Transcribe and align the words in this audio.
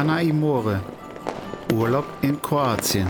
Quana 0.00 0.22
Imore. 0.22 0.80
Urlaub 1.74 2.06
in 2.22 2.40
Kroatien. 2.40 3.06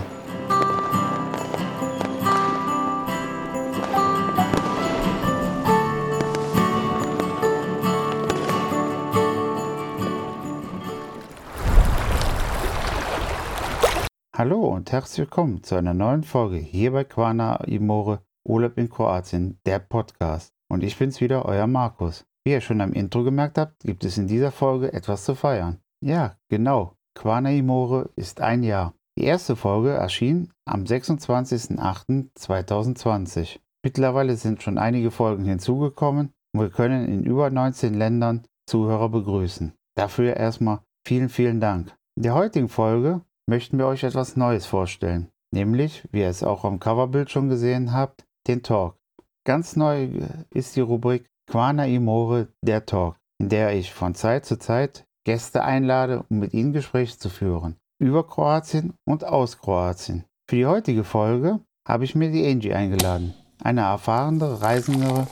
Hallo 14.36 14.59
und 14.66 14.91
herzlich 14.91 15.18
willkommen 15.18 15.63
zu 15.63 15.77
einer 15.77 15.94
neuen 15.94 16.25
Folge 16.25 16.57
hier 16.57 16.91
bei 16.91 17.04
Quana 17.04 17.63
Imore 17.66 18.25
Urlaub 18.44 18.77
in 18.79 18.91
Kroatien, 18.91 19.61
der 19.64 19.79
Podcast. 19.79 20.52
Und 20.68 20.82
ich 20.82 20.99
bin's 20.99 21.21
wieder, 21.21 21.44
euer 21.44 21.68
Markus. 21.68 22.25
Wie 22.43 22.50
ihr 22.50 22.61
schon 22.61 22.80
am 22.80 22.93
Intro 22.93 23.22
gemerkt 23.22 23.58
habt, 23.58 23.79
gibt 23.85 24.04
es 24.04 24.18
in 24.18 24.27
dieser 24.27 24.50
Folge 24.50 24.93
etwas 24.93 25.25
zu 25.25 25.36
feiern. 25.36 25.80
Ja, 26.03 26.36
genau. 26.49 26.96
Quana 27.14 27.50
Imore 27.50 28.08
ist 28.17 28.41
ein 28.41 28.63
Jahr. 28.63 28.95
Die 29.18 29.25
erste 29.25 29.57
Folge 29.57 29.91
erschien 29.91 30.50
am 30.64 30.85
26.08.2020. 30.85 33.58
Mittlerweile 33.84 34.36
sind 34.36 34.62
schon 34.62 34.78
einige 34.78 35.11
Folgen 35.11 35.44
hinzugekommen 35.44 36.33
und 36.55 36.61
wir 36.61 36.70
können 36.70 37.05
in 37.06 37.25
über 37.25 37.50
19 37.50 37.92
Ländern 37.94 38.47
Zuhörer 38.67 39.11
begrüßen. 39.11 39.75
Dafür 39.97 40.36
erstmal 40.36 40.81
vielen, 41.06 41.28
vielen 41.28 41.61
Dank. 41.61 41.94
In 42.17 42.22
der 42.22 42.34
heutigen 42.34 42.69
Folge 42.69 43.20
möchten 43.47 43.78
wir 43.78 43.86
euch 43.86 44.03
etwas 44.05 44.36
Neues 44.36 44.67
vorstellen, 44.67 45.30
nämlich, 45.53 46.08
wie 46.12 46.20
ihr 46.20 46.28
es 46.28 46.42
auch 46.42 46.64
am 46.64 46.80
Coverbild 46.80 47.30
schon 47.30 47.48
gesehen 47.48 47.92
habt, 47.92 48.27
den 48.46 48.62
Talk. 48.62 48.96
Ganz 49.44 49.77
neu 49.77 50.08
ist 50.50 50.77
die 50.77 50.80
Rubrik 50.80 51.27
Quana 51.50 51.86
Imore, 51.86 52.48
der 52.62 52.86
Talk, 52.86 53.17
in 53.39 53.48
der 53.48 53.74
ich 53.74 53.92
von 53.92 54.14
Zeit 54.14 54.46
zu 54.46 54.58
Zeit 54.58 55.06
Gäste 55.24 55.64
einlade, 55.64 56.24
um 56.28 56.38
mit 56.38 56.54
ihnen 56.54 56.72
Gespräche 56.72 57.18
zu 57.18 57.28
führen. 57.28 57.76
Über 57.98 58.26
Kroatien 58.26 58.94
und 59.04 59.24
aus 59.24 59.58
Kroatien. 59.58 60.24
Für 60.48 60.56
die 60.56 60.66
heutige 60.66 61.04
Folge 61.04 61.60
habe 61.86 62.04
ich 62.04 62.14
mir 62.14 62.30
die 62.30 62.46
Angie 62.46 62.72
eingeladen. 62.72 63.34
Eine 63.62 63.82
erfahrene 63.82 64.62
Reisende, 64.62 65.27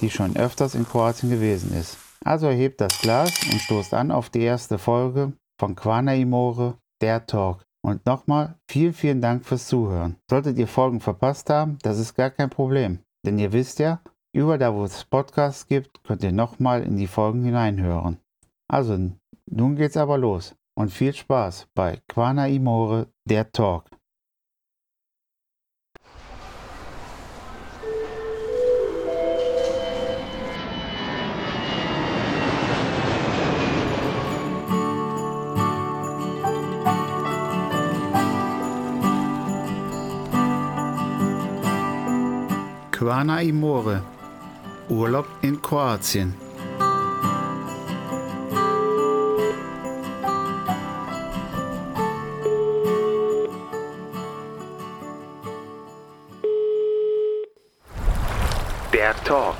die 0.00 0.10
schon 0.10 0.36
öfters 0.36 0.74
in 0.74 0.86
Kroatien 0.86 1.30
gewesen 1.30 1.72
ist. 1.72 1.96
Also 2.24 2.46
erhebt 2.46 2.80
das 2.80 3.00
Glas 3.00 3.32
und 3.50 3.60
stoßt 3.60 3.94
an 3.94 4.10
auf 4.10 4.30
die 4.30 4.42
erste 4.42 4.78
Folge 4.78 5.32
von 5.60 5.76
Quana 5.76 6.14
Imore, 6.14 6.74
der 7.00 7.26
Talk. 7.26 7.64
Und 7.80 8.04
nochmal 8.06 8.56
vielen, 8.68 8.92
vielen 8.92 9.20
Dank 9.20 9.44
fürs 9.46 9.68
Zuhören. 9.68 10.16
Solltet 10.28 10.58
ihr 10.58 10.66
Folgen 10.66 11.00
verpasst 11.00 11.48
haben, 11.48 11.78
das 11.82 11.98
ist 11.98 12.14
gar 12.14 12.30
kein 12.30 12.50
Problem. 12.50 12.98
Denn 13.24 13.38
ihr 13.38 13.52
wisst 13.52 13.78
ja, 13.78 14.00
über 14.32 14.58
da, 14.58 14.74
wo 14.74 14.84
es 14.84 15.04
Podcasts 15.04 15.66
gibt, 15.66 16.02
könnt 16.04 16.22
ihr 16.22 16.32
nochmal 16.32 16.82
in 16.82 16.96
die 16.96 17.06
Folgen 17.06 17.44
hineinhören. 17.44 18.18
Also, 18.70 18.98
nun 19.46 19.76
geht's 19.76 19.96
aber 19.96 20.18
los 20.18 20.54
und 20.74 20.90
viel 20.90 21.14
Spaß 21.14 21.68
bei 21.74 22.00
Quana 22.06 22.48
Imore, 22.48 23.08
der 23.24 23.50
Talk. 23.50 23.84
Quana 42.92 43.40
Imore. 43.40 44.02
Urlaub 44.90 45.26
in 45.42 45.62
Kroatien. 45.62 46.47
Der 59.08 59.16
Talk. 59.24 59.56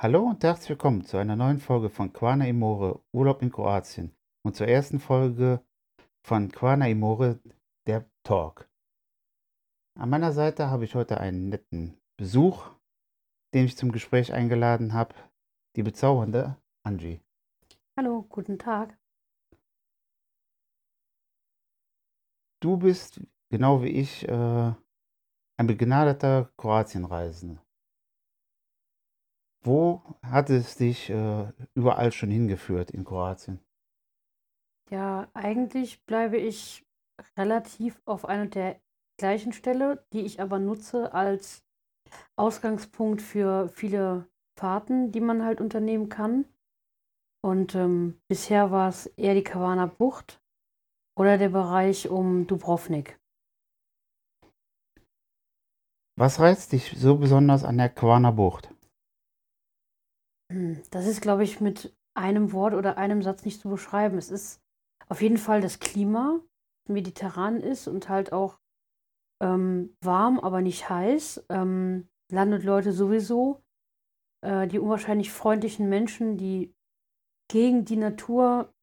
Hallo 0.00 0.22
und 0.22 0.42
herzlich 0.42 0.70
willkommen 0.70 1.04
zu 1.04 1.18
einer 1.18 1.36
neuen 1.36 1.58
Folge 1.58 1.90
von 1.90 2.14
Quana 2.14 2.46
Imore 2.46 3.04
Urlaub 3.12 3.42
in 3.42 3.52
Kroatien 3.52 4.16
und 4.42 4.56
zur 4.56 4.68
ersten 4.68 5.00
Folge 5.00 5.62
von 6.26 6.50
Quana 6.50 6.88
Imore, 6.88 7.40
der 7.86 8.08
Talk. 8.22 8.70
An 10.00 10.08
meiner 10.08 10.32
Seite 10.32 10.70
habe 10.70 10.86
ich 10.86 10.94
heute 10.94 11.20
einen 11.20 11.50
netten 11.50 12.00
Besuch, 12.16 12.70
den 13.52 13.66
ich 13.66 13.76
zum 13.76 13.92
Gespräch 13.92 14.32
eingeladen 14.32 14.94
habe, 14.94 15.14
die 15.76 15.82
bezaubernde 15.82 16.56
Angie. 16.86 17.20
Hallo, 17.98 18.22
guten 18.30 18.58
Tag. 18.58 18.96
Du 22.64 22.78
bist, 22.78 23.20
genau 23.50 23.82
wie 23.82 23.90
ich, 23.90 24.26
äh, 24.26 24.72
ein 25.58 25.66
begnadeter 25.66 26.50
Kroatienreisender. 26.56 27.62
Wo 29.62 30.02
hat 30.22 30.48
es 30.48 30.74
dich 30.74 31.10
äh, 31.10 31.52
überall 31.74 32.10
schon 32.10 32.30
hingeführt 32.30 32.90
in 32.90 33.04
Kroatien? 33.04 33.60
Ja, 34.90 35.28
eigentlich 35.34 36.06
bleibe 36.06 36.38
ich 36.38 36.86
relativ 37.36 38.00
auf 38.06 38.24
einer 38.24 38.46
der 38.46 38.80
gleichen 39.18 39.52
Stelle, 39.52 40.06
die 40.14 40.22
ich 40.22 40.40
aber 40.40 40.58
nutze 40.58 41.12
als 41.12 41.66
Ausgangspunkt 42.34 43.20
für 43.20 43.68
viele 43.68 44.26
Fahrten, 44.58 45.12
die 45.12 45.20
man 45.20 45.44
halt 45.44 45.60
unternehmen 45.60 46.08
kann. 46.08 46.46
Und 47.42 47.74
ähm, 47.74 48.22
bisher 48.26 48.70
war 48.70 48.88
es 48.88 49.04
eher 49.04 49.34
die 49.34 49.44
Kawana 49.44 49.84
Bucht 49.84 50.40
oder 51.16 51.38
der 51.38 51.50
Bereich 51.50 52.08
um 52.08 52.46
Dubrovnik. 52.46 53.18
Was 56.16 56.40
reizt 56.40 56.72
dich 56.72 56.94
so 56.96 57.16
besonders 57.16 57.64
an 57.64 57.78
der 57.78 57.88
Quana 57.88 58.30
Bucht? 58.30 58.68
Hm, 60.52 60.82
Das 60.90 61.06
ist, 61.06 61.20
glaube 61.20 61.44
ich, 61.44 61.60
mit 61.60 61.96
einem 62.16 62.52
Wort 62.52 62.74
oder 62.74 62.98
einem 62.98 63.22
Satz 63.22 63.44
nicht 63.44 63.60
zu 63.60 63.68
beschreiben. 63.68 64.18
Es 64.18 64.30
ist 64.30 64.60
auf 65.08 65.22
jeden 65.22 65.38
Fall 65.38 65.60
das 65.60 65.80
Klima, 65.80 66.40
mediterran 66.88 67.60
ist 67.60 67.88
und 67.88 68.08
halt 68.08 68.32
auch 68.32 68.58
ähm, 69.42 69.96
warm, 70.02 70.40
aber 70.40 70.60
nicht 70.62 70.88
heiß. 70.88 71.46
Ähm, 71.50 72.08
Land 72.32 72.54
und 72.54 72.64
Leute 72.64 72.92
sowieso. 72.92 73.62
Äh, 74.44 74.68
die 74.68 74.78
unwahrscheinlich 74.80 75.32
freundlichen 75.32 75.88
Menschen, 75.88 76.36
die 76.36 76.74
gegen 77.50 77.84
die 77.84 77.96
Natur, 77.96 78.73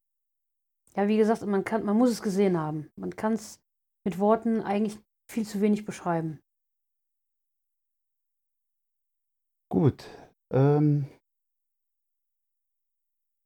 ja, 0.96 1.08
wie 1.08 1.16
gesagt, 1.16 1.44
man 1.46 1.64
kann, 1.64 1.84
man 1.84 1.96
muss 1.96 2.10
es 2.10 2.22
gesehen 2.22 2.58
haben. 2.58 2.90
Man 2.96 3.16
kann 3.16 3.32
es 3.34 3.62
mit 4.04 4.18
Worten 4.18 4.60
eigentlich 4.60 4.98
viel 5.30 5.46
zu 5.46 5.60
wenig 5.60 5.84
beschreiben. 5.84 6.40
Gut. 9.70 10.04
Ähm, 10.50 11.08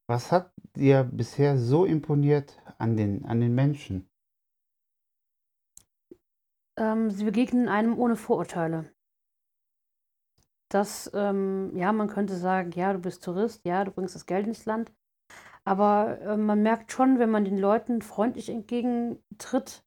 was 0.08 0.32
hat 0.32 0.52
dir 0.76 1.04
bisher 1.04 1.58
so 1.58 1.84
imponiert 1.84 2.60
an 2.78 2.96
den, 2.96 3.24
an 3.24 3.40
den 3.40 3.54
Menschen? 3.54 4.08
Ähm, 6.76 7.10
sie 7.10 7.24
begegnen 7.24 7.68
einem 7.68 7.98
ohne 7.98 8.16
Vorurteile. 8.16 8.92
Das, 10.68 11.10
ähm, 11.14 11.76
ja, 11.76 11.92
man 11.92 12.08
könnte 12.08 12.36
sagen, 12.36 12.72
ja, 12.72 12.92
du 12.92 12.98
bist 12.98 13.22
Tourist, 13.22 13.64
ja, 13.64 13.84
du 13.84 13.92
bringst 13.92 14.14
das 14.16 14.26
Geld 14.26 14.46
ins 14.46 14.64
Land. 14.64 14.92
Aber 15.66 16.20
äh, 16.20 16.36
man 16.36 16.62
merkt 16.62 16.92
schon, 16.92 17.18
wenn 17.18 17.30
man 17.30 17.44
den 17.44 17.58
Leuten 17.58 18.00
freundlich 18.00 18.48
entgegentritt, 18.48 19.84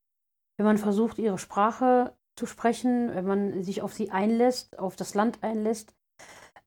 wenn 0.57 0.65
man 0.65 0.77
versucht, 0.77 1.17
ihre 1.19 1.37
Sprache 1.37 2.13
zu 2.35 2.45
sprechen, 2.45 3.13
wenn 3.15 3.25
man 3.25 3.63
sich 3.63 3.81
auf 3.81 3.93
sie 3.93 4.11
einlässt, 4.11 4.77
auf 4.77 4.97
das 4.97 5.15
Land 5.15 5.41
einlässt, 5.41 5.95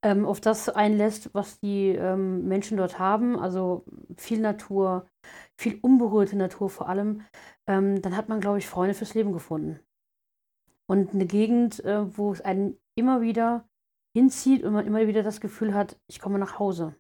ähm, 0.03 0.25
auf 0.25 0.41
das 0.41 0.69
einlässt, 0.71 1.35
was 1.35 1.61
die 1.61 1.91
ähm, 1.91 2.49
Menschen 2.49 2.79
dort 2.79 2.99
haben, 2.99 3.39
also 3.39 3.85
viel 4.17 4.41
Natur, 4.41 5.07
viel 5.59 5.79
unberührte 5.83 6.37
Natur 6.37 6.71
vor 6.71 6.89
allem, 6.89 7.23
ähm, 7.67 8.01
dann 8.01 8.17
hat 8.17 8.29
man, 8.29 8.41
glaube 8.41 8.59
ich, 8.59 8.67
Freunde 8.67 8.95
fürs 8.95 9.15
Leben 9.15 9.33
gefunden. 9.33 9.79
Und 10.87 11.15
eine 11.15 11.27
Gegend, 11.27 11.85
äh, 11.85 12.17
wo 12.17 12.33
es 12.33 12.41
einen 12.41 12.79
immer 12.95 13.21
wieder 13.21 13.69
hinzieht 14.17 14.65
und 14.65 14.73
man 14.73 14.87
immer 14.87 15.07
wieder 15.07 15.23
das 15.23 15.41
Gefühl 15.41 15.75
hat, 15.75 15.99
ich 16.07 16.19
komme 16.19 16.39
nach 16.39 16.59
Hause. 16.59 16.97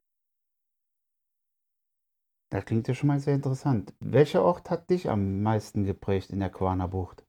Das 2.53 2.67
klingt 2.67 2.87
ja 2.87 2.93
schon 2.93 3.07
mal 3.07 3.19
sehr 3.19 3.35
interessant. 3.35 3.95
Welcher 3.99 4.45
Ort 4.45 4.69
hat 4.69 4.91
dich 4.91 5.09
am 5.09 5.43
meisten 5.43 5.85
geprägt 5.85 6.31
in 6.31 6.41
der 6.41 6.51
Quana 6.51 6.87
Bucht? 6.87 7.25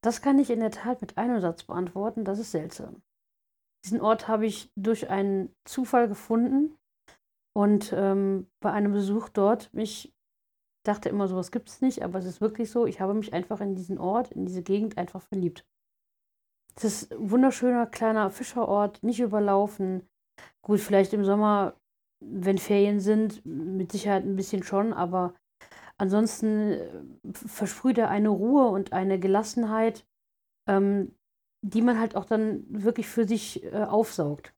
Das 0.00 0.22
kann 0.22 0.38
ich 0.38 0.50
in 0.50 0.60
der 0.60 0.70
Tat 0.70 1.00
mit 1.00 1.18
einem 1.18 1.40
Satz 1.40 1.64
beantworten, 1.64 2.24
das 2.24 2.38
ist 2.38 2.52
seltsam. 2.52 3.02
Diesen 3.84 4.00
Ort 4.00 4.28
habe 4.28 4.46
ich 4.46 4.70
durch 4.76 5.10
einen 5.10 5.52
Zufall 5.64 6.06
gefunden 6.06 6.76
und 7.52 7.92
ähm, 7.96 8.46
bei 8.60 8.70
einem 8.70 8.92
Besuch 8.92 9.28
dort 9.28 9.74
mich 9.74 10.14
dachte 10.86 11.08
immer, 11.08 11.26
sowas 11.26 11.50
gibt 11.50 11.68
es 11.68 11.80
nicht, 11.80 12.02
aber 12.04 12.20
es 12.20 12.26
ist 12.26 12.40
wirklich 12.40 12.70
so, 12.70 12.86
ich 12.86 13.00
habe 13.00 13.14
mich 13.14 13.32
einfach 13.32 13.60
in 13.60 13.74
diesen 13.74 13.98
Ort, 13.98 14.30
in 14.30 14.46
diese 14.46 14.62
Gegend 14.62 14.98
einfach 14.98 15.22
verliebt. 15.22 15.66
Es 16.76 16.84
ist 16.84 17.12
ein 17.12 17.30
wunderschöner 17.30 17.86
kleiner 17.86 18.30
Fischerort, 18.30 19.02
nicht 19.02 19.18
überlaufen, 19.18 20.08
Gut, 20.62 20.80
vielleicht 20.80 21.12
im 21.12 21.24
Sommer, 21.24 21.74
wenn 22.26 22.58
Ferien 22.58 23.00
sind, 23.00 23.44
mit 23.44 23.92
Sicherheit 23.92 24.24
ein 24.24 24.36
bisschen 24.36 24.62
schon, 24.62 24.92
aber 24.92 25.34
ansonsten 25.98 26.72
äh, 26.72 27.02
versprüht 27.32 27.98
er 27.98 28.10
eine 28.10 28.28
Ruhe 28.28 28.68
und 28.68 28.92
eine 28.92 29.18
Gelassenheit, 29.18 30.06
ähm, 30.68 31.14
die 31.62 31.82
man 31.82 31.98
halt 31.98 32.16
auch 32.16 32.24
dann 32.24 32.64
wirklich 32.68 33.08
für 33.08 33.26
sich 33.26 33.64
äh, 33.64 33.84
aufsaugt. 33.84 34.54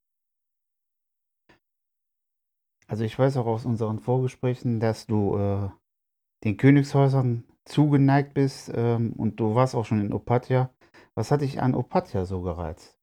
Also 2.88 3.04
ich 3.04 3.18
weiß 3.18 3.36
auch 3.36 3.46
aus 3.46 3.64
unseren 3.64 3.98
Vorgesprächen, 3.98 4.78
dass 4.78 5.06
du 5.06 5.36
äh, 5.36 5.70
den 6.44 6.56
Königshäusern 6.56 7.44
zugeneigt 7.64 8.34
bist 8.34 8.70
ähm, 8.74 9.12
und 9.12 9.40
du 9.40 9.54
warst 9.54 9.74
auch 9.74 9.84
schon 9.84 10.00
in 10.00 10.12
Opatja. 10.12 10.70
Was 11.14 11.30
hat 11.30 11.40
dich 11.40 11.60
an 11.60 11.74
Opatja 11.74 12.24
so 12.24 12.42
gereizt? 12.42 12.98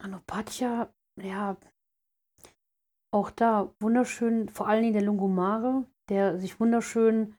An 0.00 0.14
Opatja, 0.14 0.92
ja, 1.20 1.56
auch 3.12 3.30
da 3.30 3.72
wunderschön, 3.80 4.48
vor 4.48 4.68
allen 4.68 4.82
Dingen 4.82 4.94
der 4.94 5.02
Lungomare, 5.02 5.84
der 6.08 6.38
sich 6.38 6.58
wunderschön 6.60 7.36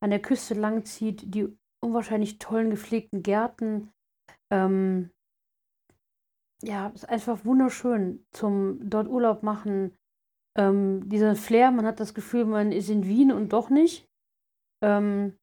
an 0.00 0.10
der 0.10 0.22
Küste 0.22 0.54
langzieht, 0.54 1.34
die 1.34 1.48
unwahrscheinlich 1.84 2.38
tollen 2.38 2.70
gepflegten 2.70 3.22
Gärten. 3.22 3.90
Ähm, 4.50 5.10
ja, 6.62 6.88
ist 6.88 7.08
einfach 7.08 7.44
wunderschön 7.44 8.24
zum 8.32 8.78
dort 8.88 9.08
Urlaub 9.08 9.42
machen. 9.42 9.96
Ähm, 10.58 11.08
dieser 11.08 11.36
Flair, 11.36 11.70
man 11.70 11.86
hat 11.86 12.00
das 12.00 12.14
Gefühl, 12.14 12.44
man 12.44 12.72
ist 12.72 12.90
in 12.90 13.06
Wien 13.06 13.32
und 13.32 13.52
doch 13.52 13.70
nicht. 13.70 14.08
Ähm, 14.82 15.38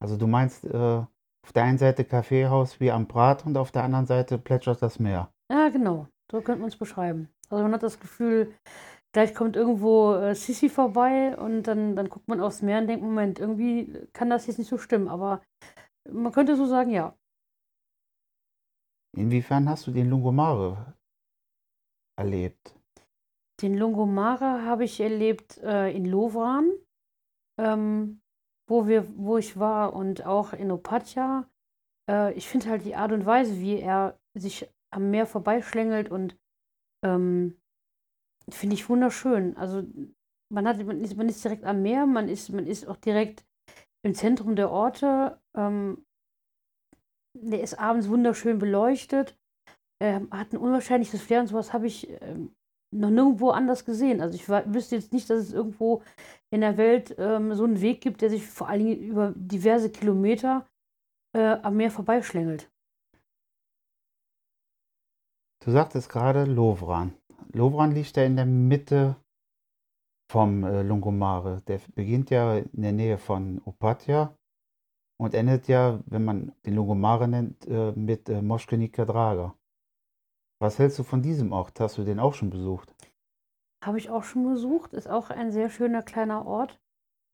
also 0.00 0.16
du 0.16 0.26
meinst 0.26 0.64
äh, 0.64 1.04
auf 1.44 1.52
der 1.54 1.64
einen 1.64 1.78
Seite 1.78 2.04
Kaffeehaus 2.04 2.80
wie 2.80 2.90
am 2.90 3.06
Brat 3.06 3.44
und 3.44 3.56
auf 3.56 3.70
der 3.70 3.84
anderen 3.84 4.06
Seite 4.06 4.38
plätschert 4.38 4.82
das 4.82 4.98
Meer. 4.98 5.32
Ja, 5.50 5.68
genau. 5.68 6.08
So 6.34 6.40
könnte 6.40 6.62
man 6.62 6.68
es 6.68 6.76
beschreiben. 6.76 7.28
Also 7.48 7.62
man 7.62 7.72
hat 7.72 7.84
das 7.84 8.00
Gefühl, 8.00 8.52
gleich 9.12 9.36
kommt 9.36 9.54
irgendwo 9.54 10.14
äh, 10.14 10.34
Sissi 10.34 10.68
vorbei 10.68 11.38
und 11.38 11.62
dann, 11.62 11.94
dann 11.94 12.08
guckt 12.08 12.26
man 12.26 12.40
aufs 12.40 12.60
Meer 12.60 12.80
und 12.80 12.88
denkt, 12.88 13.04
Moment, 13.04 13.38
irgendwie 13.38 14.08
kann 14.12 14.30
das 14.30 14.48
jetzt 14.48 14.58
nicht 14.58 14.68
so 14.68 14.76
stimmen. 14.76 15.06
Aber 15.06 15.42
man 16.10 16.32
könnte 16.32 16.56
so 16.56 16.66
sagen, 16.66 16.90
ja. 16.90 17.16
Inwiefern 19.16 19.68
hast 19.68 19.86
du 19.86 19.92
den 19.92 20.10
Lungomare 20.10 20.96
erlebt? 22.18 22.74
Den 23.62 23.78
Lungomare 23.78 24.64
habe 24.64 24.82
ich 24.82 24.98
erlebt 24.98 25.58
äh, 25.58 25.96
in 25.96 26.04
Lovran, 26.04 26.72
ähm, 27.60 28.20
wo, 28.68 28.88
wir, 28.88 29.06
wo 29.16 29.38
ich 29.38 29.56
war 29.56 29.92
und 29.92 30.26
auch 30.26 30.52
in 30.52 30.72
Opatja. 30.72 31.48
Äh, 32.10 32.32
ich 32.32 32.48
finde 32.48 32.70
halt 32.70 32.84
die 32.84 32.96
Art 32.96 33.12
und 33.12 33.24
Weise, 33.24 33.60
wie 33.60 33.78
er 33.78 34.18
sich 34.36 34.68
am 34.94 35.10
Meer 35.10 35.26
vorbeischlängelt 35.26 36.10
und 36.10 36.36
ähm, 37.04 37.60
finde 38.50 38.74
ich 38.74 38.88
wunderschön. 38.88 39.56
Also 39.56 39.84
man, 40.52 40.66
hat, 40.66 40.84
man, 40.84 41.00
ist, 41.00 41.16
man 41.16 41.28
ist 41.28 41.44
direkt 41.44 41.64
am 41.64 41.82
Meer, 41.82 42.06
man 42.06 42.28
ist, 42.28 42.50
man 42.50 42.66
ist 42.66 42.86
auch 42.86 42.96
direkt 42.96 43.44
im 44.04 44.14
Zentrum 44.14 44.56
der 44.56 44.70
Orte. 44.70 45.40
Ähm, 45.56 46.04
der 47.36 47.62
ist 47.62 47.78
abends 47.78 48.08
wunderschön 48.08 48.58
beleuchtet, 48.58 49.36
äh, 50.00 50.20
hat 50.30 50.52
ein 50.52 50.58
unwahrscheinliches 50.58 51.20
Flair 51.20 51.40
und 51.40 51.48
sowas 51.48 51.72
habe 51.72 51.86
ich 51.86 52.08
äh, 52.08 52.36
noch 52.94 53.10
nirgendwo 53.10 53.50
anders 53.50 53.84
gesehen. 53.84 54.20
Also 54.20 54.36
ich 54.36 54.48
wüsste 54.48 54.94
jetzt 54.94 55.12
nicht, 55.12 55.28
dass 55.28 55.40
es 55.40 55.52
irgendwo 55.52 56.02
in 56.50 56.60
der 56.60 56.76
Welt 56.76 57.14
ähm, 57.18 57.52
so 57.54 57.64
einen 57.64 57.80
Weg 57.80 58.00
gibt, 58.00 58.22
der 58.22 58.30
sich 58.30 58.46
vor 58.46 58.68
allen 58.68 58.86
Dingen 58.86 59.02
über 59.02 59.32
diverse 59.36 59.90
Kilometer 59.90 60.68
äh, 61.36 61.58
am 61.62 61.76
Meer 61.76 61.90
vorbeischlängelt. 61.90 62.70
Du 65.64 65.70
sagtest 65.70 66.10
gerade 66.10 66.44
Lovran. 66.44 67.14
Lovran 67.54 67.92
liegt 67.92 68.18
ja 68.18 68.24
in 68.24 68.36
der 68.36 68.44
Mitte 68.44 69.16
vom 70.30 70.62
äh, 70.62 70.82
Lungomare. 70.82 71.62
Der 71.66 71.80
beginnt 71.94 72.28
ja 72.28 72.58
in 72.58 72.82
der 72.82 72.92
Nähe 72.92 73.16
von 73.16 73.62
Opatja 73.64 74.36
und 75.18 75.32
endet 75.32 75.66
ja, 75.68 76.00
wenn 76.04 76.22
man 76.22 76.52
den 76.66 76.74
Lungomare 76.74 77.28
nennt, 77.28 77.66
äh, 77.66 77.92
mit 77.92 78.28
äh, 78.28 78.42
Moschkenika 78.42 79.06
Draga. 79.06 79.54
Was 80.60 80.78
hältst 80.78 80.98
du 80.98 81.02
von 81.02 81.22
diesem 81.22 81.50
Ort? 81.52 81.80
Hast 81.80 81.96
du 81.96 82.04
den 82.04 82.20
auch 82.20 82.34
schon 82.34 82.50
besucht? 82.50 82.94
Habe 83.82 83.96
ich 83.96 84.10
auch 84.10 84.22
schon 84.22 84.44
besucht. 84.44 84.92
Ist 84.92 85.08
auch 85.08 85.30
ein 85.30 85.50
sehr 85.50 85.70
schöner 85.70 86.02
kleiner 86.02 86.44
Ort. 86.44 86.78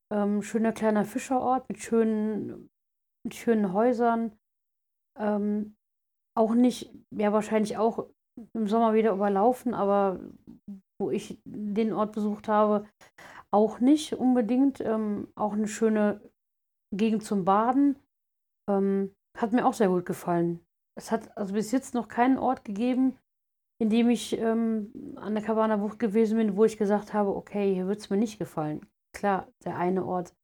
Ähm, 0.09 0.41
schöner 0.41 0.71
kleiner 0.71 1.03
Fischerort 1.03 1.67
mit 1.67 1.79
schönen, 1.79 2.69
mit 3.25 3.35
schönen 3.35 3.73
Häusern. 3.73 4.39
Ähm, 5.19 5.75
auch 6.33 6.53
nicht, 6.53 6.93
ja, 7.11 7.33
wahrscheinlich 7.33 7.75
auch 7.75 8.07
im 8.53 8.67
Sommer 8.67 8.93
wieder 8.93 9.11
überlaufen, 9.11 9.73
aber 9.73 10.19
wo 10.99 11.11
ich 11.11 11.41
den 11.45 11.93
Ort 11.93 12.13
besucht 12.13 12.47
habe, 12.47 12.85
auch 13.51 13.79
nicht 13.79 14.13
unbedingt. 14.13 14.79
Ähm, 14.81 15.27
auch 15.35 15.53
eine 15.53 15.67
schöne 15.67 16.21
Gegend 16.93 17.23
zum 17.23 17.45
Baden. 17.45 17.97
Ähm, 18.69 19.13
hat 19.37 19.51
mir 19.51 19.65
auch 19.65 19.73
sehr 19.73 19.89
gut 19.89 20.05
gefallen. 20.05 20.59
Es 20.97 21.11
hat 21.11 21.35
also 21.37 21.53
bis 21.53 21.71
jetzt 21.71 21.93
noch 21.93 22.07
keinen 22.07 22.37
Ort 22.37 22.65
gegeben, 22.65 23.17
in 23.79 23.89
dem 23.89 24.09
ich 24.09 24.37
ähm, 24.37 24.91
an 25.15 25.33
der 25.33 25.43
Cabana 25.43 25.77
Bucht 25.77 25.99
gewesen 25.99 26.37
bin, 26.37 26.55
wo 26.55 26.65
ich 26.65 26.77
gesagt 26.77 27.13
habe, 27.13 27.35
okay, 27.35 27.73
hier 27.73 27.87
wird 27.87 27.99
es 27.99 28.09
mir 28.09 28.17
nicht 28.17 28.39
gefallen. 28.39 28.85
Klar, 29.13 29.47
der 29.65 29.77
eine 29.77 30.05
Ort 30.05 30.35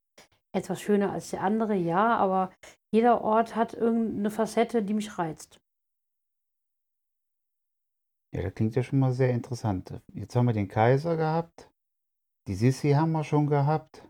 etwas 0.55 0.81
schöner 0.81 1.11
als 1.11 1.29
der 1.29 1.43
andere, 1.43 1.75
ja, 1.75 2.15
aber 2.15 2.51
jeder 2.91 3.21
Ort 3.21 3.55
hat 3.55 3.73
irgendeine 3.73 4.31
Facette, 4.31 4.81
die 4.81 4.93
mich 4.93 5.17
reizt. 5.19 5.61
Ja, 8.33 8.43
das 8.43 8.53
klingt 8.53 8.75
ja 8.75 8.83
schon 8.83 8.99
mal 8.99 9.13
sehr 9.13 9.31
interessant. 9.31 10.01
Jetzt 10.13 10.35
haben 10.35 10.47
wir 10.47 10.53
den 10.53 10.67
Kaiser 10.67 11.15
gehabt. 11.15 11.71
Die 12.47 12.55
Sissi 12.55 12.91
haben 12.91 13.11
wir 13.11 13.23
schon 13.23 13.47
gehabt. 13.47 14.03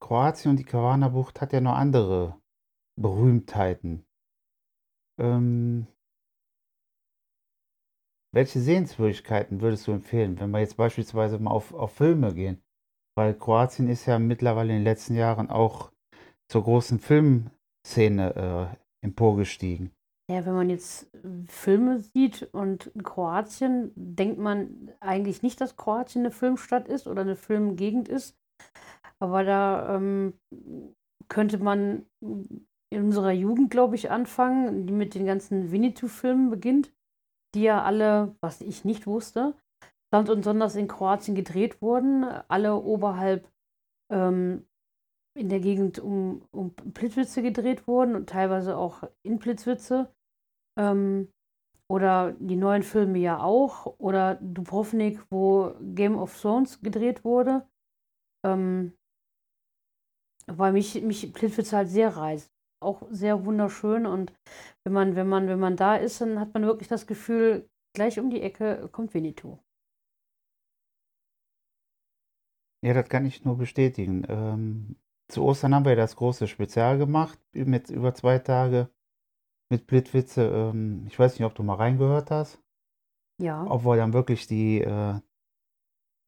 Kroatien 0.00 0.50
und 0.50 0.58
die 0.58 0.64
Kavana-Bucht 0.64 1.40
hat 1.40 1.52
ja 1.52 1.60
noch 1.60 1.74
andere 1.74 2.40
Berühmtheiten. 3.00 4.04
Ähm, 5.18 5.86
welche 8.34 8.60
Sehenswürdigkeiten 8.60 9.60
würdest 9.60 9.86
du 9.86 9.92
empfehlen, 9.92 10.38
wenn 10.40 10.50
wir 10.50 10.60
jetzt 10.60 10.76
beispielsweise 10.76 11.38
mal 11.38 11.52
auf, 11.52 11.72
auf 11.72 11.92
Filme 11.94 12.34
gehen? 12.34 12.62
Weil 13.16 13.38
Kroatien 13.38 13.88
ist 13.88 14.06
ja 14.06 14.18
mittlerweile 14.18 14.72
in 14.72 14.80
den 14.80 14.84
letzten 14.84 15.14
Jahren 15.14 15.50
auch 15.50 15.92
zur 16.50 16.64
großen 16.64 16.98
Filmszene 16.98 18.74
äh, 18.74 19.06
emporgestiegen. 19.06 19.94
Ja, 20.30 20.46
wenn 20.46 20.54
man 20.54 20.70
jetzt 20.70 21.10
Filme 21.48 22.00
sieht 22.00 22.48
und 22.52 22.86
in 22.88 23.02
Kroatien, 23.02 23.92
denkt 23.94 24.38
man 24.38 24.90
eigentlich 25.00 25.42
nicht, 25.42 25.60
dass 25.60 25.76
Kroatien 25.76 26.22
eine 26.22 26.30
Filmstadt 26.30 26.88
ist 26.88 27.06
oder 27.06 27.22
eine 27.22 27.36
Filmgegend 27.36 28.08
ist. 28.08 28.38
Aber 29.18 29.44
da 29.44 29.96
ähm, 29.96 30.34
könnte 31.28 31.58
man 31.58 32.06
in 32.20 33.04
unserer 33.04 33.32
Jugend, 33.32 33.70
glaube 33.70 33.96
ich, 33.96 34.10
anfangen, 34.10 34.86
die 34.86 34.92
mit 34.92 35.14
den 35.14 35.26
ganzen 35.26 35.70
Winnetou-Filmen 35.72 36.48
beginnt, 36.48 36.92
die 37.54 37.62
ja 37.62 37.82
alle, 37.82 38.34
was 38.40 38.60
ich 38.60 38.84
nicht 38.84 39.06
wusste, 39.06 39.54
samt 40.10 40.30
und 40.30 40.42
sonders 40.42 40.76
in 40.76 40.88
Kroatien 40.88 41.34
gedreht 41.34 41.82
wurden, 41.82 42.24
alle 42.48 42.76
oberhalb 42.76 43.46
ähm, 44.10 44.64
in 45.36 45.48
der 45.48 45.60
Gegend 45.60 45.98
um, 45.98 46.42
um 46.52 46.74
Plitzwitze 46.74 47.42
gedreht 47.42 47.86
wurden 47.86 48.14
und 48.14 48.28
teilweise 48.28 48.76
auch 48.76 49.02
in 49.22 49.38
Plitzwitze. 49.38 50.13
Ähm, 50.78 51.28
oder 51.88 52.32
die 52.38 52.56
neuen 52.56 52.82
Filme 52.82 53.18
ja 53.18 53.40
auch. 53.40 53.86
Oder 53.98 54.36
Dubrovnik, 54.36 55.20
wo 55.30 55.74
Game 55.94 56.16
of 56.16 56.40
Thrones 56.40 56.80
gedreht 56.80 57.24
wurde. 57.24 57.66
Ähm, 58.44 58.94
weil 60.46 60.72
mich, 60.72 61.02
mich 61.02 61.32
Plitzwitze 61.32 61.76
halt 61.76 61.88
sehr 61.88 62.16
reizt 62.16 62.54
auch 62.84 63.02
sehr 63.10 63.44
wunderschön 63.44 64.06
und 64.06 64.32
wenn 64.84 64.92
man, 64.92 65.16
wenn 65.16 65.28
man, 65.28 65.48
wenn 65.48 65.58
man 65.58 65.76
da 65.76 65.96
ist, 65.96 66.20
dann 66.20 66.38
hat 66.38 66.54
man 66.54 66.64
wirklich 66.64 66.88
das 66.88 67.06
Gefühl, 67.06 67.68
gleich 67.96 68.20
um 68.20 68.30
die 68.30 68.42
Ecke 68.42 68.88
kommt 68.92 69.14
Winnetou. 69.14 69.58
Ja, 72.84 72.92
das 72.92 73.08
kann 73.08 73.24
ich 73.24 73.44
nur 73.44 73.56
bestätigen. 73.56 74.24
Ähm, 74.28 74.96
zu 75.28 75.42
Ostern 75.42 75.74
haben 75.74 75.86
wir 75.86 75.96
das 75.96 76.16
große 76.16 76.46
Spezial 76.46 76.98
gemacht, 76.98 77.38
mit 77.54 77.88
über 77.88 78.14
zwei 78.14 78.38
Tage 78.38 78.90
mit 79.70 79.86
Blitwitze. 79.86 80.42
Ähm, 80.42 81.04
ich 81.08 81.18
weiß 81.18 81.38
nicht, 81.38 81.46
ob 81.46 81.54
du 81.54 81.62
mal 81.62 81.74
reingehört 81.74 82.30
hast. 82.30 82.60
Ja. 83.42 83.66
Ob 83.68 83.84
wir 83.84 83.96
dann 83.96 84.12
wirklich 84.12 84.46
die, 84.46 84.80
äh, 84.80 85.20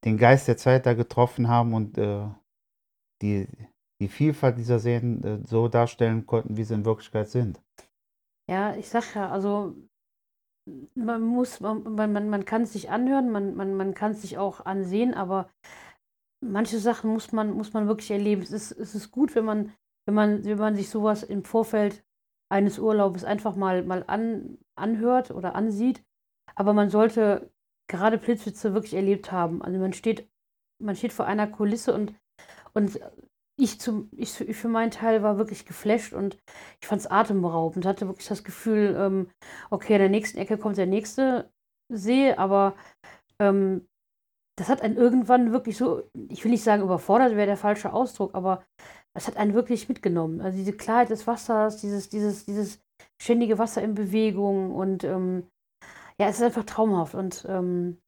den 0.04 0.18
Geist 0.18 0.48
der 0.48 0.56
Zeit 0.56 0.86
da 0.86 0.94
getroffen 0.94 1.48
haben 1.48 1.74
und 1.74 1.98
äh, 1.98 2.28
die, 3.22 3.48
die 4.00 4.08
Vielfalt 4.08 4.58
dieser 4.58 4.78
Serien 4.78 5.22
äh, 5.22 5.46
so 5.46 5.68
darstellen 5.68 6.26
konnten, 6.26 6.56
wie 6.56 6.64
sie 6.64 6.74
in 6.74 6.84
Wirklichkeit 6.84 7.28
sind. 7.28 7.62
Ja, 8.48 8.76
ich 8.76 8.88
sag 8.88 9.14
ja, 9.14 9.30
also 9.30 9.74
man 10.94 11.22
muss, 11.22 11.60
man, 11.60 11.82
man, 11.94 12.28
man 12.28 12.44
kann 12.44 12.62
es 12.62 12.72
sich 12.72 12.90
anhören, 12.90 13.30
man, 13.30 13.54
man, 13.54 13.74
man 13.74 13.94
kann 13.94 14.12
es 14.12 14.22
sich 14.22 14.36
auch 14.38 14.66
ansehen, 14.66 15.14
aber 15.14 15.48
manche 16.44 16.78
Sachen 16.78 17.10
muss 17.12 17.32
man, 17.32 17.52
muss 17.52 17.72
man 17.72 17.86
wirklich 17.86 18.10
erleben. 18.10 18.42
Es 18.42 18.50
ist, 18.50 18.72
es 18.72 18.94
ist 18.94 19.10
gut, 19.10 19.34
wenn 19.34 19.44
man, 19.44 19.72
wenn 20.06 20.14
man, 20.14 20.44
wenn 20.44 20.58
man 20.58 20.76
sich 20.76 20.90
sowas 20.90 21.22
im 21.22 21.44
Vorfeld 21.44 22.04
eines 22.48 22.78
Urlaubes 22.78 23.24
einfach 23.24 23.56
mal, 23.56 23.82
mal 23.82 24.04
an, 24.06 24.58
anhört 24.76 25.30
oder 25.30 25.54
ansieht. 25.54 26.04
Aber 26.54 26.72
man 26.72 26.90
sollte 26.90 27.50
gerade 27.88 28.18
Plitvice 28.18 28.64
wirklich 28.64 28.94
erlebt 28.94 29.32
haben. 29.32 29.62
Also 29.62 29.78
man 29.78 29.92
steht, 29.92 30.28
man 30.82 30.96
steht 30.96 31.12
vor 31.12 31.26
einer 31.26 31.46
Kulisse 31.46 31.94
und, 31.94 32.14
und 32.74 33.00
ich, 33.58 33.80
zum, 33.80 34.10
ich 34.16 34.32
für 34.32 34.68
meinen 34.68 34.90
Teil 34.90 35.22
war 35.22 35.38
wirklich 35.38 35.64
geflasht 35.64 36.12
und 36.12 36.38
ich 36.80 36.86
fand 36.86 37.00
es 37.00 37.10
atemberaubend. 37.10 37.86
Hatte 37.86 38.06
wirklich 38.06 38.28
das 38.28 38.44
Gefühl, 38.44 38.94
ähm, 38.98 39.30
okay, 39.70 39.94
in 39.94 40.00
der 40.00 40.08
nächsten 40.08 40.38
Ecke 40.38 40.58
kommt 40.58 40.76
der 40.76 40.86
nächste 40.86 41.50
See, 41.88 42.32
aber 42.32 42.76
ähm, 43.40 43.88
das 44.58 44.68
hat 44.68 44.82
einen 44.82 44.96
irgendwann 44.96 45.52
wirklich 45.52 45.76
so, 45.76 46.02
ich 46.28 46.42
will 46.44 46.50
nicht 46.50 46.64
sagen 46.64 46.82
überfordert, 46.82 47.36
wäre 47.36 47.46
der 47.46 47.56
falsche 47.56 47.92
Ausdruck, 47.92 48.34
aber 48.34 48.64
es 49.16 49.26
hat 49.26 49.36
einen 49.36 49.54
wirklich 49.54 49.88
mitgenommen. 49.88 50.40
Also 50.40 50.58
diese 50.58 50.72
Klarheit 50.72 51.10
des 51.10 51.26
Wassers, 51.26 51.78
dieses, 51.78 52.08
dieses, 52.08 52.44
dieses 52.44 52.80
ständige 53.20 53.58
Wasser 53.58 53.82
in 53.82 53.94
Bewegung 53.94 54.74
und 54.74 55.04
ähm, 55.04 55.46
ja, 56.18 56.28
es 56.28 56.36
ist 56.36 56.42
einfach 56.42 56.64
traumhaft 56.64 57.14
und 57.14 57.46
ähm, 57.48 57.98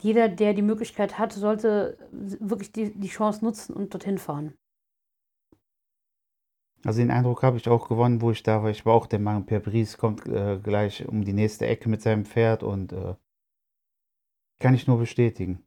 jeder, 0.00 0.28
der 0.28 0.54
die 0.54 0.62
Möglichkeit 0.62 1.18
hat, 1.18 1.32
sollte 1.32 1.96
wirklich 2.10 2.72
die, 2.72 2.92
die 2.92 3.08
Chance 3.08 3.44
nutzen 3.44 3.74
und 3.74 3.94
dorthin 3.94 4.18
fahren. 4.18 4.54
Also 6.84 7.00
den 7.00 7.10
Eindruck 7.10 7.42
habe 7.42 7.56
ich 7.56 7.68
auch 7.68 7.88
gewonnen, 7.88 8.20
wo 8.20 8.30
ich 8.30 8.42
da 8.42 8.62
war. 8.62 8.70
Ich 8.70 8.84
war 8.84 8.92
auch 8.92 9.06
der 9.06 9.18
Meinung, 9.18 9.46
Per 9.46 9.60
Bries 9.60 9.96
kommt 9.96 10.26
äh, 10.26 10.58
gleich 10.62 11.08
um 11.08 11.24
die 11.24 11.32
nächste 11.32 11.66
Ecke 11.66 11.88
mit 11.88 12.02
seinem 12.02 12.26
Pferd 12.26 12.62
und 12.62 12.92
äh, 12.92 13.14
kann 14.60 14.74
ich 14.74 14.86
nur 14.86 14.98
bestätigen. 14.98 15.64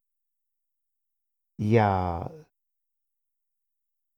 Ja, 1.60 2.32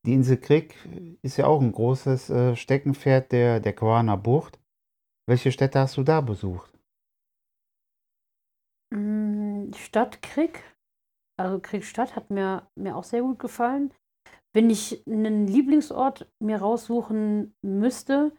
die 0.06 0.13
Insel 0.13 0.38
Krieg 0.38 0.75
ist 1.22 1.38
ja 1.38 1.48
auch 1.48 1.62
ein 1.62 1.72
großes 1.72 2.29
äh, 2.29 2.56
Steckenpferd 2.56 3.32
der, 3.32 3.60
der 3.60 3.74
Quaner 3.74 4.18
Bucht. 4.18 4.60
Welche 5.27 5.51
Städte 5.51 5.79
hast 5.79 5.98
du 5.98 6.03
da 6.03 6.22
besucht? 6.22 6.74
Mm, 8.94 9.72
Stadt 9.74 10.22
Krieg, 10.22 10.63
also 11.38 11.60
Kriegstadt 11.60 12.15
hat 12.15 12.29
mir, 12.29 12.68
mir 12.75 12.96
auch 12.96 13.03
sehr 13.03 13.22
gut 13.22 13.39
gefallen. 13.39 13.94
Wenn 14.53 14.70
ich 14.70 15.06
einen 15.06 15.46
Lieblingsort 15.46 16.32
mir 16.39 16.58
raussuchen 16.58 17.53
müsste, 17.62 18.32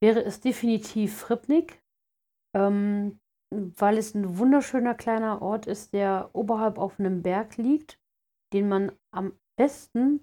wäre 0.00 0.22
es 0.22 0.40
definitiv 0.40 1.18
Fripnik, 1.18 1.82
ähm, 2.54 3.18
weil 3.50 3.98
es 3.98 4.14
ein 4.14 4.38
wunderschöner 4.38 4.94
kleiner 4.94 5.42
Ort 5.42 5.66
ist, 5.66 5.92
der 5.92 6.30
oberhalb 6.34 6.78
auf 6.78 7.00
einem 7.00 7.22
Berg 7.22 7.56
liegt, 7.56 7.98
den 8.52 8.68
man 8.68 8.92
am 9.12 9.32
besten 9.58 10.20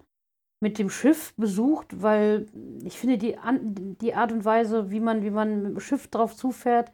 mit 0.60 0.78
dem 0.78 0.90
Schiff 0.90 1.34
besucht, 1.36 2.02
weil 2.02 2.46
ich 2.84 2.98
finde 2.98 3.18
die, 3.18 3.36
die 4.00 4.14
Art 4.14 4.32
und 4.32 4.44
Weise, 4.44 4.90
wie 4.90 5.00
man, 5.00 5.22
wie 5.22 5.30
man 5.30 5.62
mit 5.62 5.72
dem 5.72 5.80
Schiff 5.80 6.08
drauf 6.08 6.34
zufährt, 6.34 6.92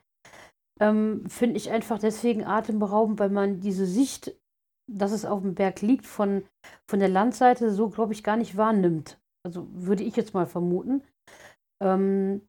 ähm, 0.81 1.25
finde 1.29 1.57
ich 1.57 1.71
einfach 1.71 1.99
deswegen 1.99 2.45
atemberaubend, 2.45 3.19
weil 3.19 3.31
man 3.31 3.61
diese 3.61 3.87
Sicht 3.87 4.37
dass 4.87 5.13
es 5.13 5.25
auf 5.25 5.43
dem 5.43 5.55
Berg 5.55 5.81
liegt, 5.81 6.07
von, 6.07 6.45
von 6.89 7.01
der 7.01 7.09
Landseite 7.09 7.71
so, 7.71 7.89
glaube 7.89 8.13
ich, 8.13 8.23
gar 8.23 8.37
nicht 8.37 8.57
wahrnimmt. 8.57 9.19
Also 9.45 9.67
würde 9.73 10.05
ich 10.05 10.17
jetzt 10.17 10.35
mal 10.35 10.47
vermuten. 10.47 11.03
Ähm, 11.83 12.43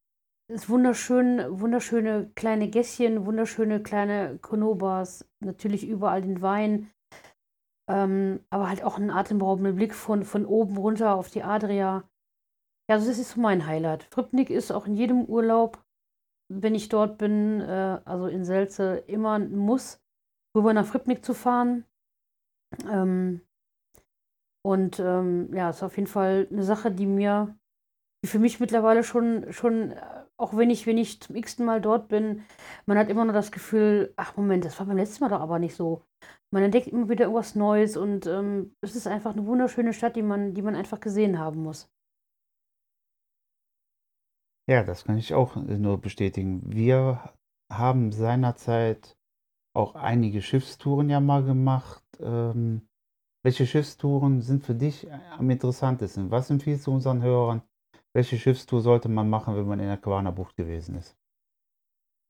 ist 0.51 0.69
wunderschön, 0.69 1.43
wunderschöne 1.59 2.31
kleine 2.35 2.69
Gässchen, 2.69 3.25
wunderschöne 3.25 3.81
kleine 3.81 4.37
Konobas, 4.41 5.25
natürlich 5.43 5.87
überall 5.87 6.21
den 6.21 6.41
Wein, 6.41 6.91
ähm, 7.87 8.39
aber 8.49 8.69
halt 8.69 8.83
auch 8.83 8.97
ein 8.97 9.11
atemberaubender 9.11 9.73
Blick 9.73 9.93
von, 9.93 10.23
von 10.23 10.45
oben 10.45 10.77
runter 10.77 11.15
auf 11.15 11.29
die 11.29 11.43
Adria. 11.43 12.03
Ja, 12.89 12.95
also 12.95 13.07
das 13.07 13.17
ist 13.17 13.37
mein 13.37 13.65
Highlight. 13.65 14.03
Fripnik 14.03 14.49
ist 14.49 14.71
auch 14.71 14.87
in 14.87 14.95
jedem 14.95 15.25
Urlaub, 15.25 15.83
wenn 16.51 16.75
ich 16.75 16.89
dort 16.89 17.17
bin, 17.17 17.61
äh, 17.61 17.99
also 18.05 18.27
in 18.27 18.45
Selze, 18.45 18.97
immer 19.07 19.33
ein 19.33 19.55
Muss, 19.55 20.01
rüber 20.55 20.73
nach 20.73 20.85
Fripnik 20.85 21.23
zu 21.23 21.33
fahren. 21.33 21.85
Ähm, 22.89 23.41
und 24.63 24.99
ähm, 24.99 25.53
ja, 25.53 25.69
ist 25.69 25.83
auf 25.83 25.95
jeden 25.95 26.07
Fall 26.07 26.47
eine 26.51 26.63
Sache, 26.63 26.91
die 26.91 27.05
mir, 27.05 27.55
die 28.23 28.27
für 28.27 28.39
mich 28.39 28.59
mittlerweile 28.59 29.03
schon, 29.03 29.51
schon, 29.53 29.91
äh, 29.91 30.24
auch 30.37 30.55
wenn 30.55 30.69
ich, 30.69 30.85
wenn 30.85 30.97
ich 30.97 31.21
zum 31.21 31.35
x-ten 31.35 31.65
Mal 31.65 31.81
dort 31.81 32.07
bin, 32.07 32.43
man 32.85 32.97
hat 32.97 33.09
immer 33.09 33.25
noch 33.25 33.33
das 33.33 33.51
Gefühl, 33.51 34.13
ach 34.15 34.35
Moment, 34.37 34.65
das 34.65 34.79
war 34.79 34.85
beim 34.85 34.97
letzten 34.97 35.23
Mal 35.23 35.29
doch 35.29 35.39
aber 35.39 35.59
nicht 35.59 35.75
so. 35.75 36.03
Man 36.51 36.63
entdeckt 36.63 36.87
immer 36.87 37.09
wieder 37.09 37.25
irgendwas 37.25 37.55
Neues 37.55 37.97
und 37.97 38.27
ähm, 38.27 38.75
es 38.81 38.95
ist 38.95 39.07
einfach 39.07 39.33
eine 39.33 39.45
wunderschöne 39.45 39.93
Stadt, 39.93 40.15
die 40.15 40.21
man, 40.21 40.53
die 40.53 40.61
man 40.61 40.75
einfach 40.75 40.99
gesehen 40.99 41.39
haben 41.39 41.63
muss. 41.63 41.89
Ja, 44.67 44.83
das 44.83 45.03
kann 45.03 45.17
ich 45.17 45.33
auch 45.33 45.55
nur 45.55 46.01
bestätigen. 46.01 46.61
Wir 46.65 47.33
haben 47.71 48.11
seinerzeit 48.11 49.15
auch 49.73 49.95
einige 49.95 50.41
Schiffstouren 50.41 51.09
ja 51.09 51.19
mal 51.19 51.43
gemacht 51.43 52.03
ähm, 52.19 52.87
welche 53.45 53.67
Schiffstouren 53.67 54.41
sind 54.41 54.63
für 54.63 54.73
dich 54.73 55.07
am 55.37 55.47
interessantesten? 55.51 56.31
Was 56.31 56.49
empfiehlst 56.49 56.87
du 56.87 56.93
unseren 56.93 57.21
Hörern? 57.21 57.61
Welche 58.15 58.37
Schiffstour 58.37 58.79
sollte 58.79 59.09
man 59.09 59.29
machen, 59.29 59.57
wenn 59.57 59.67
man 59.67 59.81
in 59.81 59.87
der 59.87 59.97
Quaner 59.97 60.31
Bucht 60.31 60.55
gewesen 60.55 60.95
ist? 60.95 61.17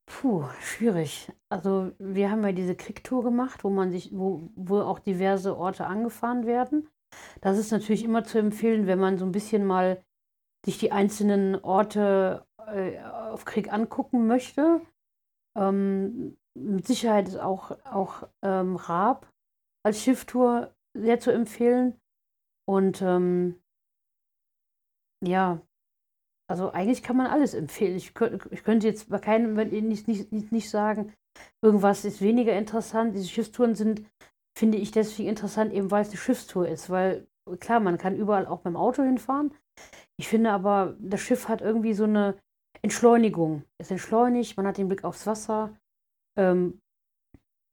Puh, 0.07 0.45
schwierig. 0.59 1.31
Also 1.47 1.91
wir 1.99 2.31
haben 2.31 2.41
ja 2.43 2.53
diese 2.53 2.75
Kriegtour 2.75 3.23
gemacht, 3.23 3.63
wo 3.63 3.69
man 3.69 3.91
sich, 3.91 4.09
wo, 4.11 4.49
wo 4.55 4.79
auch 4.79 4.97
diverse 4.97 5.55
Orte 5.55 5.85
angefahren 5.85 6.47
werden. 6.47 6.89
Das 7.39 7.59
ist 7.59 7.69
natürlich 7.69 8.03
immer 8.03 8.23
zu 8.23 8.39
empfehlen, 8.39 8.87
wenn 8.87 8.97
man 8.97 9.19
so 9.19 9.25
ein 9.25 9.31
bisschen 9.31 9.63
mal 9.63 10.03
sich 10.65 10.79
die 10.79 10.91
einzelnen 10.91 11.55
Orte 11.63 12.47
äh, 12.65 12.99
auf 13.03 13.45
Krieg 13.45 13.71
angucken 13.71 14.25
möchte. 14.25 14.81
Ähm, 15.55 16.35
mit 16.55 16.87
Sicherheit 16.87 17.27
ist 17.27 17.37
auch, 17.37 17.77
auch 17.85 18.27
ähm, 18.41 18.75
Raab 18.75 19.31
als 19.83 20.01
Schifftour 20.01 20.73
sehr 20.95 21.19
zu 21.19 21.29
empfehlen. 21.29 22.01
Und 22.67 23.03
ähm, 23.03 23.61
ja, 25.23 25.61
also 26.47 26.71
eigentlich 26.71 27.01
kann 27.01 27.17
man 27.17 27.27
alles 27.27 27.53
empfehlen. 27.53 27.95
Ich, 27.95 28.13
könnt, 28.13 28.47
ich 28.51 28.63
könnte 28.63 28.87
jetzt 28.87 29.09
bei 29.09 29.19
keinem 29.19 29.55
nicht, 29.55 30.07
nicht, 30.07 30.51
nicht, 30.51 30.69
sagen, 30.69 31.13
irgendwas 31.63 32.05
ist 32.05 32.21
weniger 32.21 32.55
interessant. 32.57 33.15
Diese 33.15 33.27
Schiffstouren 33.27 33.75
sind, 33.75 34.03
finde 34.57 34.77
ich, 34.77 34.91
deswegen 34.91 35.29
interessant, 35.29 35.73
eben 35.73 35.89
weil 35.91 36.03
es 36.03 36.09
eine 36.09 36.17
Schiffstour 36.17 36.67
ist. 36.67 36.89
Weil 36.89 37.27
klar, 37.59 37.79
man 37.79 37.97
kann 37.97 38.15
überall 38.15 38.45
auch 38.45 38.59
beim 38.59 38.75
Auto 38.75 39.03
hinfahren. 39.03 39.53
Ich 40.17 40.27
finde 40.27 40.51
aber, 40.51 40.95
das 40.99 41.21
Schiff 41.21 41.49
hat 41.49 41.61
irgendwie 41.61 41.93
so 41.93 42.03
eine 42.03 42.37
Entschleunigung. 42.81 43.63
Es 43.79 43.91
entschleunigt, 43.91 44.55
man 44.57 44.67
hat 44.67 44.77
den 44.77 44.87
Blick 44.87 45.03
aufs 45.03 45.25
Wasser. 45.25 45.75
Ähm, 46.37 46.79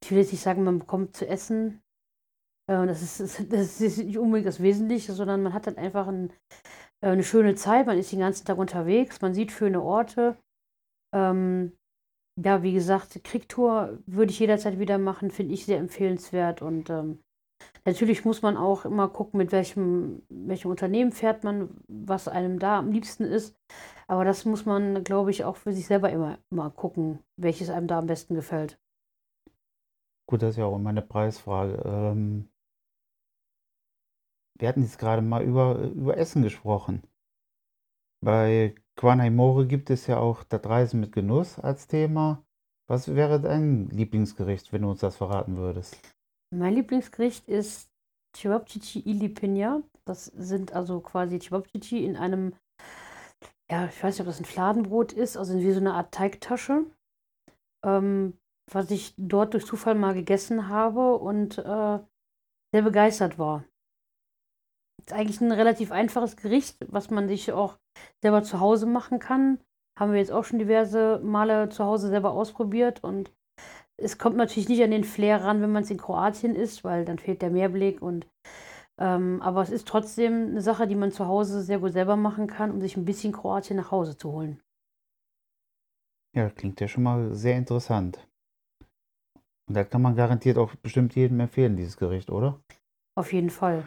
ich 0.02 0.10
will 0.10 0.18
jetzt 0.18 0.32
nicht 0.32 0.42
sagen, 0.42 0.64
man 0.64 0.80
bekommt 0.80 1.14
zu 1.16 1.28
essen. 1.28 1.82
Äh, 2.68 2.86
das, 2.86 3.02
ist, 3.20 3.52
das 3.52 3.80
ist 3.80 3.98
nicht 3.98 4.18
unbedingt 4.18 4.48
das 4.48 4.62
Wesentliche, 4.62 5.12
sondern 5.12 5.42
man 5.42 5.52
hat 5.52 5.66
dann 5.66 5.76
einfach 5.76 6.08
ein, 6.08 6.32
eine 7.10 7.24
schöne 7.24 7.54
Zeit, 7.54 7.86
man 7.86 7.98
ist 7.98 8.12
den 8.12 8.20
ganzen 8.20 8.46
Tag 8.46 8.58
unterwegs, 8.58 9.20
man 9.20 9.34
sieht 9.34 9.52
schöne 9.52 9.82
Orte. 9.82 10.36
Ähm, 11.14 11.72
ja, 12.42 12.62
wie 12.62 12.72
gesagt, 12.72 13.22
Kriegtour 13.24 13.98
würde 14.06 14.30
ich 14.30 14.38
jederzeit 14.38 14.78
wieder 14.78 14.98
machen, 14.98 15.30
finde 15.30 15.52
ich 15.52 15.66
sehr 15.66 15.78
empfehlenswert. 15.78 16.62
Und 16.62 16.88
ähm, 16.88 17.22
natürlich 17.84 18.24
muss 18.24 18.40
man 18.42 18.56
auch 18.56 18.84
immer 18.84 19.08
gucken, 19.08 19.38
mit 19.38 19.52
welchem, 19.52 20.22
welchem 20.28 20.70
Unternehmen 20.70 21.12
fährt 21.12 21.44
man, 21.44 21.70
was 21.88 22.28
einem 22.28 22.58
da 22.58 22.78
am 22.78 22.90
liebsten 22.90 23.24
ist. 23.24 23.54
Aber 24.06 24.24
das 24.24 24.44
muss 24.44 24.64
man, 24.64 25.04
glaube 25.04 25.30
ich, 25.30 25.44
auch 25.44 25.56
für 25.56 25.72
sich 25.72 25.86
selber 25.86 26.10
immer, 26.10 26.38
immer 26.50 26.70
gucken, 26.70 27.18
welches 27.36 27.68
einem 27.68 27.86
da 27.86 27.98
am 27.98 28.06
besten 28.06 28.34
gefällt. 28.34 28.78
Gut, 30.26 30.42
das 30.42 30.50
ist 30.50 30.56
ja 30.56 30.64
auch 30.64 30.76
immer 30.76 30.90
eine 30.90 31.02
Preisfrage. 31.02 31.82
Ähm, 31.84 32.48
wir 34.58 34.68
hatten 34.68 34.82
jetzt 34.82 34.98
gerade 34.98 35.22
mal 35.22 35.42
über, 35.42 35.78
über 35.78 36.16
Essen 36.16 36.42
gesprochen. 36.42 37.02
Bei 38.24 38.74
Quanaimore 38.96 39.66
gibt 39.66 39.90
es 39.90 40.06
ja 40.06 40.18
auch 40.18 40.44
das 40.44 40.64
Reisen 40.64 41.00
mit 41.00 41.12
Genuss 41.12 41.58
als 41.58 41.88
Thema. 41.88 42.44
Was 42.88 43.14
wäre 43.14 43.40
dein 43.40 43.88
Lieblingsgericht, 43.88 44.72
wenn 44.72 44.82
du 44.82 44.90
uns 44.90 45.00
das 45.00 45.16
verraten 45.16 45.56
würdest? 45.56 45.98
Mein 46.54 46.74
Lieblingsgericht 46.74 47.48
ist 47.48 47.90
Chibabchichi 48.36 49.00
Ilipinja. 49.00 49.82
Das 50.04 50.26
sind 50.26 50.72
also 50.72 51.00
quasi 51.00 51.38
Chibabchichi 51.38 52.04
in 52.04 52.16
einem, 52.16 52.54
ja, 53.70 53.86
ich 53.86 54.02
weiß 54.02 54.14
nicht, 54.14 54.20
ob 54.20 54.26
das 54.26 54.40
ein 54.40 54.44
Fladenbrot 54.44 55.12
ist, 55.12 55.36
also 55.36 55.58
wie 55.58 55.72
so 55.72 55.80
eine 55.80 55.94
Art 55.94 56.12
Teigtasche. 56.12 56.84
Ähm, 57.84 58.38
was 58.70 58.90
ich 58.90 59.14
dort 59.16 59.54
durch 59.54 59.66
Zufall 59.66 59.94
mal 59.94 60.14
gegessen 60.14 60.68
habe 60.68 61.16
und 61.16 61.58
äh, 61.58 61.98
sehr 62.72 62.82
begeistert 62.82 63.38
war. 63.38 63.64
Ist 65.06 65.12
eigentlich 65.12 65.40
ein 65.40 65.52
relativ 65.52 65.90
einfaches 65.90 66.36
Gericht, 66.36 66.76
was 66.88 67.10
man 67.10 67.28
sich 67.28 67.52
auch 67.52 67.78
selber 68.22 68.42
zu 68.42 68.60
Hause 68.60 68.86
machen 68.86 69.18
kann. 69.18 69.58
Haben 69.98 70.12
wir 70.12 70.18
jetzt 70.18 70.32
auch 70.32 70.44
schon 70.44 70.58
diverse 70.58 71.20
Male 71.22 71.68
zu 71.68 71.84
Hause 71.84 72.08
selber 72.08 72.32
ausprobiert 72.32 73.02
und 73.02 73.32
es 73.96 74.18
kommt 74.18 74.36
natürlich 74.36 74.68
nicht 74.68 74.82
an 74.82 74.90
den 74.90 75.04
Flair 75.04 75.42
ran, 75.42 75.60
wenn 75.60 75.72
man 75.72 75.82
es 75.82 75.90
in 75.90 75.98
Kroatien 75.98 76.54
isst, 76.54 76.84
weil 76.84 77.04
dann 77.04 77.18
fehlt 77.18 77.42
der 77.42 77.50
Meerblick 77.50 78.00
und 78.00 78.26
ähm, 78.98 79.40
aber 79.42 79.62
es 79.62 79.70
ist 79.70 79.88
trotzdem 79.88 80.50
eine 80.50 80.62
Sache, 80.62 80.86
die 80.86 80.94
man 80.94 81.12
zu 81.12 81.26
Hause 81.26 81.62
sehr 81.62 81.78
gut 81.78 81.92
selber 81.92 82.16
machen 82.16 82.46
kann, 82.46 82.70
um 82.70 82.80
sich 82.80 82.96
ein 82.96 83.04
bisschen 83.04 83.32
Kroatien 83.32 83.76
nach 83.76 83.90
Hause 83.90 84.16
zu 84.16 84.32
holen. 84.32 84.60
Ja, 86.34 86.48
klingt 86.50 86.80
ja 86.80 86.88
schon 86.88 87.02
mal 87.02 87.34
sehr 87.34 87.56
interessant. 87.56 88.26
Und 89.68 89.76
das 89.76 89.88
kann 89.90 90.02
man 90.02 90.16
garantiert 90.16 90.58
auch 90.58 90.74
bestimmt 90.76 91.14
jedem 91.14 91.40
empfehlen, 91.40 91.76
dieses 91.76 91.96
Gericht, 91.96 92.30
oder? 92.30 92.60
Auf 93.16 93.32
jeden 93.32 93.50
Fall. 93.50 93.86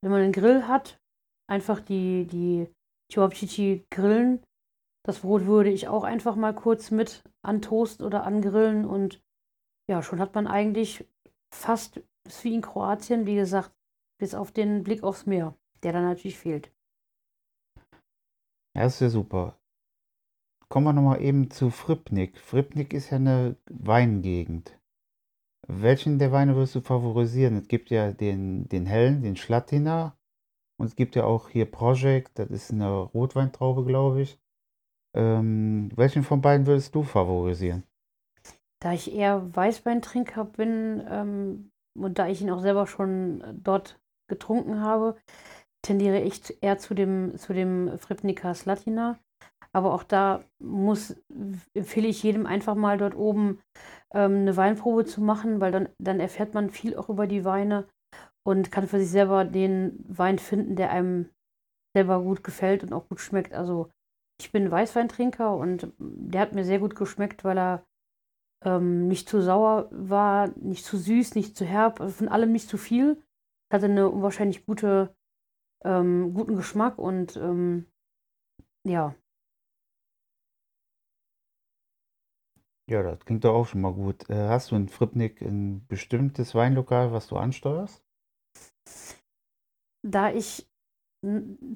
Wenn 0.00 0.10
man 0.10 0.22
einen 0.22 0.32
Grill 0.32 0.66
hat, 0.66 1.00
einfach 1.48 1.80
die, 1.80 2.26
die 2.26 2.68
Chihuahua 3.10 3.80
grillen. 3.90 4.42
Das 5.04 5.20
Brot 5.20 5.46
würde 5.46 5.70
ich 5.70 5.88
auch 5.88 6.04
einfach 6.04 6.36
mal 6.36 6.54
kurz 6.54 6.90
mit 6.90 7.22
antoasten 7.42 8.04
oder 8.04 8.24
angrillen 8.24 8.84
und 8.84 9.22
ja, 9.88 10.02
schon 10.02 10.20
hat 10.20 10.34
man 10.34 10.46
eigentlich 10.46 11.08
fast 11.52 12.02
ist 12.26 12.44
wie 12.44 12.54
in 12.54 12.60
Kroatien, 12.60 13.26
wie 13.26 13.34
gesagt, 13.34 13.72
bis 14.18 14.34
auf 14.34 14.52
den 14.52 14.84
Blick 14.84 15.02
aufs 15.02 15.26
Meer, 15.26 15.56
der 15.82 15.92
dann 15.92 16.04
natürlich 16.04 16.38
fehlt. 16.38 16.72
Ja, 18.76 18.86
ist 18.86 19.00
ja 19.00 19.08
super. 19.08 19.58
Kommen 20.68 20.86
wir 20.86 20.92
nochmal 20.92 21.22
eben 21.22 21.50
zu 21.50 21.70
Fripnik. 21.70 22.38
Fripnik 22.38 22.92
ist 22.92 23.10
ja 23.10 23.16
eine 23.16 23.56
Weingegend. 23.68 24.78
Welchen 25.72 26.18
der 26.18 26.32
Weine 26.32 26.56
wirst 26.56 26.74
du 26.74 26.80
favorisieren? 26.80 27.56
Es 27.56 27.68
gibt 27.68 27.90
ja 27.90 28.12
den, 28.12 28.68
den 28.68 28.86
hellen, 28.86 29.22
den 29.22 29.36
Schlatina. 29.36 30.16
Und 30.78 30.86
es 30.86 30.96
gibt 30.96 31.14
ja 31.14 31.24
auch 31.24 31.48
hier 31.48 31.70
Project, 31.70 32.38
das 32.38 32.50
ist 32.50 32.72
eine 32.72 32.90
Rotweintraube, 32.90 33.84
glaube 33.84 34.22
ich. 34.22 34.40
Ähm, 35.14 35.90
welchen 35.94 36.22
von 36.22 36.40
beiden 36.40 36.66
würdest 36.66 36.94
du 36.94 37.02
favorisieren? 37.02 37.84
Da 38.82 38.92
ich 38.92 39.14
eher 39.14 39.54
Weißweintrinker 39.54 40.44
bin 40.44 41.04
ähm, 41.08 41.70
und 41.96 42.18
da 42.18 42.28
ich 42.28 42.40
ihn 42.40 42.50
auch 42.50 42.60
selber 42.60 42.86
schon 42.86 43.44
dort 43.62 44.00
getrunken 44.28 44.80
habe, 44.80 45.16
tendiere 45.82 46.20
ich 46.20 46.62
eher 46.62 46.78
zu 46.78 46.94
dem, 46.94 47.36
zu 47.36 47.52
dem 47.52 47.98
Fripnica 47.98 48.54
Slatina. 48.54 49.18
Aber 49.72 49.94
auch 49.94 50.02
da 50.02 50.42
muss, 50.58 51.14
empfehle 51.74 52.08
ich 52.08 52.22
jedem 52.22 52.46
einfach 52.46 52.74
mal 52.74 52.98
dort 52.98 53.14
oben 53.14 53.60
ähm, 54.14 54.40
eine 54.42 54.56
Weinprobe 54.56 55.04
zu 55.04 55.20
machen, 55.20 55.60
weil 55.60 55.72
dann, 55.72 55.88
dann 55.98 56.20
erfährt 56.20 56.54
man 56.54 56.70
viel 56.70 56.96
auch 56.96 57.08
über 57.08 57.26
die 57.26 57.44
Weine 57.44 57.88
und 58.46 58.72
kann 58.72 58.86
für 58.86 58.98
sich 58.98 59.10
selber 59.10 59.44
den 59.44 60.04
Wein 60.08 60.38
finden, 60.38 60.76
der 60.76 60.90
einem 60.90 61.28
selber 61.94 62.22
gut 62.22 62.44
gefällt 62.44 62.82
und 62.82 62.92
auch 62.92 63.08
gut 63.08 63.20
schmeckt. 63.20 63.52
Also 63.52 63.90
ich 64.40 64.52
bin 64.52 64.70
Weißweintrinker 64.70 65.54
und 65.54 65.92
der 65.98 66.40
hat 66.40 66.52
mir 66.52 66.64
sehr 66.64 66.78
gut 66.78 66.96
geschmeckt, 66.96 67.44
weil 67.44 67.58
er 67.58 67.84
ähm, 68.64 69.08
nicht 69.08 69.28
zu 69.28 69.42
sauer 69.42 69.88
war, 69.90 70.48
nicht 70.56 70.84
zu 70.84 70.96
süß, 70.96 71.34
nicht 71.34 71.56
zu 71.56 71.64
herb, 71.64 72.00
also 72.00 72.14
von 72.14 72.28
allem 72.28 72.52
nicht 72.52 72.68
zu 72.68 72.78
viel. 72.78 73.22
Hatte 73.72 73.86
eine 73.86 74.08
unwahrscheinlich 74.08 74.66
gute, 74.66 75.14
ähm, 75.84 76.34
guten 76.34 76.56
Geschmack 76.56 76.98
und 76.98 77.36
ähm, 77.36 77.86
ja. 78.84 79.14
Ja, 82.90 83.04
das 83.04 83.24
klingt 83.24 83.44
doch 83.44 83.54
auch 83.54 83.68
schon 83.68 83.82
mal 83.82 83.92
gut. 83.92 84.28
Äh, 84.28 84.48
hast 84.48 84.72
du 84.72 84.76
in 84.76 84.88
Fripnik 84.88 85.40
ein 85.42 85.86
bestimmtes 85.86 86.56
Weinlokal, 86.56 87.12
was 87.12 87.28
du 87.28 87.36
ansteuerst? 87.36 88.04
Da 90.02 90.32
ich 90.32 90.68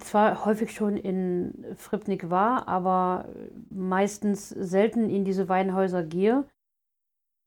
zwar 0.01 0.45
häufig 0.45 0.73
schon 0.73 0.97
in 0.97 1.77
Fripnik 1.77 2.31
war, 2.31 2.67
aber 2.67 3.29
meistens 3.71 4.49
selten 4.49 5.09
in 5.09 5.25
diese 5.25 5.49
Weinhäuser 5.49 6.03
gehe, 6.03 6.49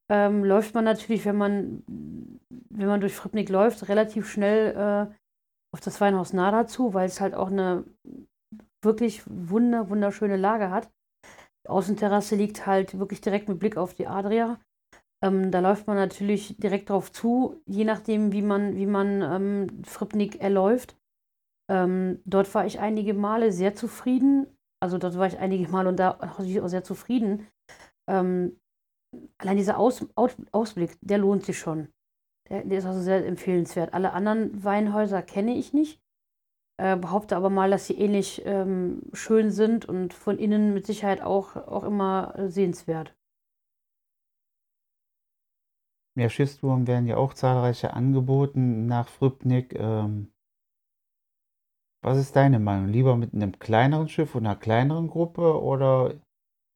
ähm, 0.09 0.45
läuft 0.45 0.73
man 0.73 0.85
natürlich, 0.85 1.25
wenn 1.25 1.35
man, 1.35 1.83
wenn 2.69 2.87
man 2.87 3.01
durch 3.01 3.15
Fripnik 3.15 3.49
läuft, 3.49 3.89
relativ 3.89 4.29
schnell 4.29 4.75
äh, 4.75 5.13
auf 5.73 5.81
das 5.81 5.99
Weinhaus 5.99 6.31
Nada 6.31 6.67
zu, 6.67 6.93
weil 6.93 7.07
es 7.07 7.19
halt 7.19 7.33
auch 7.33 7.51
eine 7.51 7.83
wirklich 8.81 9.23
wunder, 9.25 9.89
wunderschöne 9.89 10.37
Lage 10.37 10.71
hat. 10.71 10.89
Außenterrasse 11.69 12.35
liegt 12.35 12.65
halt 12.65 12.97
wirklich 12.99 13.21
direkt 13.21 13.49
mit 13.49 13.59
Blick 13.59 13.77
auf 13.77 13.93
die 13.93 14.07
Adria. 14.07 14.59
Ähm, 15.23 15.51
da 15.51 15.59
läuft 15.59 15.87
man 15.87 15.97
natürlich 15.97 16.57
direkt 16.57 16.89
drauf 16.89 17.11
zu, 17.11 17.61
je 17.65 17.85
nachdem, 17.85 18.31
wie 18.31 18.41
man, 18.41 18.75
wie 18.75 18.85
man 18.85 19.21
ähm, 19.21 19.83
Fripnik 19.83 20.41
erläuft. 20.41 20.95
Ähm, 21.69 22.21
dort 22.25 22.53
war 22.53 22.65
ich 22.65 22.79
einige 22.79 23.13
Male 23.13 23.51
sehr 23.51 23.75
zufrieden. 23.75 24.47
Also 24.79 24.97
dort 24.97 25.17
war 25.17 25.27
ich 25.27 25.39
einige 25.39 25.69
Male 25.69 25.89
und 25.89 25.97
da 25.97 26.19
auch 26.21 26.39
sehr 26.39 26.83
zufrieden. 26.83 27.47
Ähm, 28.07 28.59
allein 29.37 29.57
dieser 29.57 29.77
Aus, 29.77 30.05
Aus, 30.15 30.35
Ausblick, 30.51 30.97
der 31.01 31.17
lohnt 31.17 31.43
sich 31.45 31.57
schon. 31.57 31.89
Der, 32.49 32.63
der, 32.63 32.77
ist 32.77 32.85
also 32.85 33.01
sehr 33.01 33.25
empfehlenswert. 33.25 33.93
Alle 33.93 34.13
anderen 34.13 34.63
Weinhäuser 34.63 35.21
kenne 35.21 35.55
ich 35.55 35.73
nicht. 35.73 35.99
Äh, 36.79 36.95
behaupte 36.95 37.35
aber 37.35 37.49
mal, 37.49 37.71
dass 37.71 37.87
sie 37.87 37.97
ähnlich 37.97 38.43
ähm, 38.45 39.01
schön 39.11 39.49
sind 39.49 39.85
und 39.85 40.13
von 40.13 40.37
innen 40.37 40.75
mit 40.75 40.85
Sicherheit 40.85 41.21
auch, 41.21 41.55
auch 41.55 41.83
immer 41.83 42.37
äh, 42.37 42.49
sehenswert. 42.49 43.15
Ja, 46.15 46.29
Schiffstouren 46.29 46.87
werden 46.87 47.07
ja 47.07 47.17
auch 47.17 47.33
zahlreiche 47.33 47.93
angeboten 47.93 48.85
nach 48.85 49.07
Frübnik. 49.07 49.73
Ähm, 49.75 50.31
was 52.03 52.17
ist 52.17 52.35
deine 52.35 52.59
Meinung? 52.59 52.89
Lieber 52.89 53.15
mit 53.15 53.33
einem 53.33 53.57
kleineren 53.59 54.07
Schiff 54.07 54.35
und 54.35 54.45
einer 54.45 54.55
kleineren 54.55 55.09
Gruppe 55.09 55.61
oder 55.61 56.13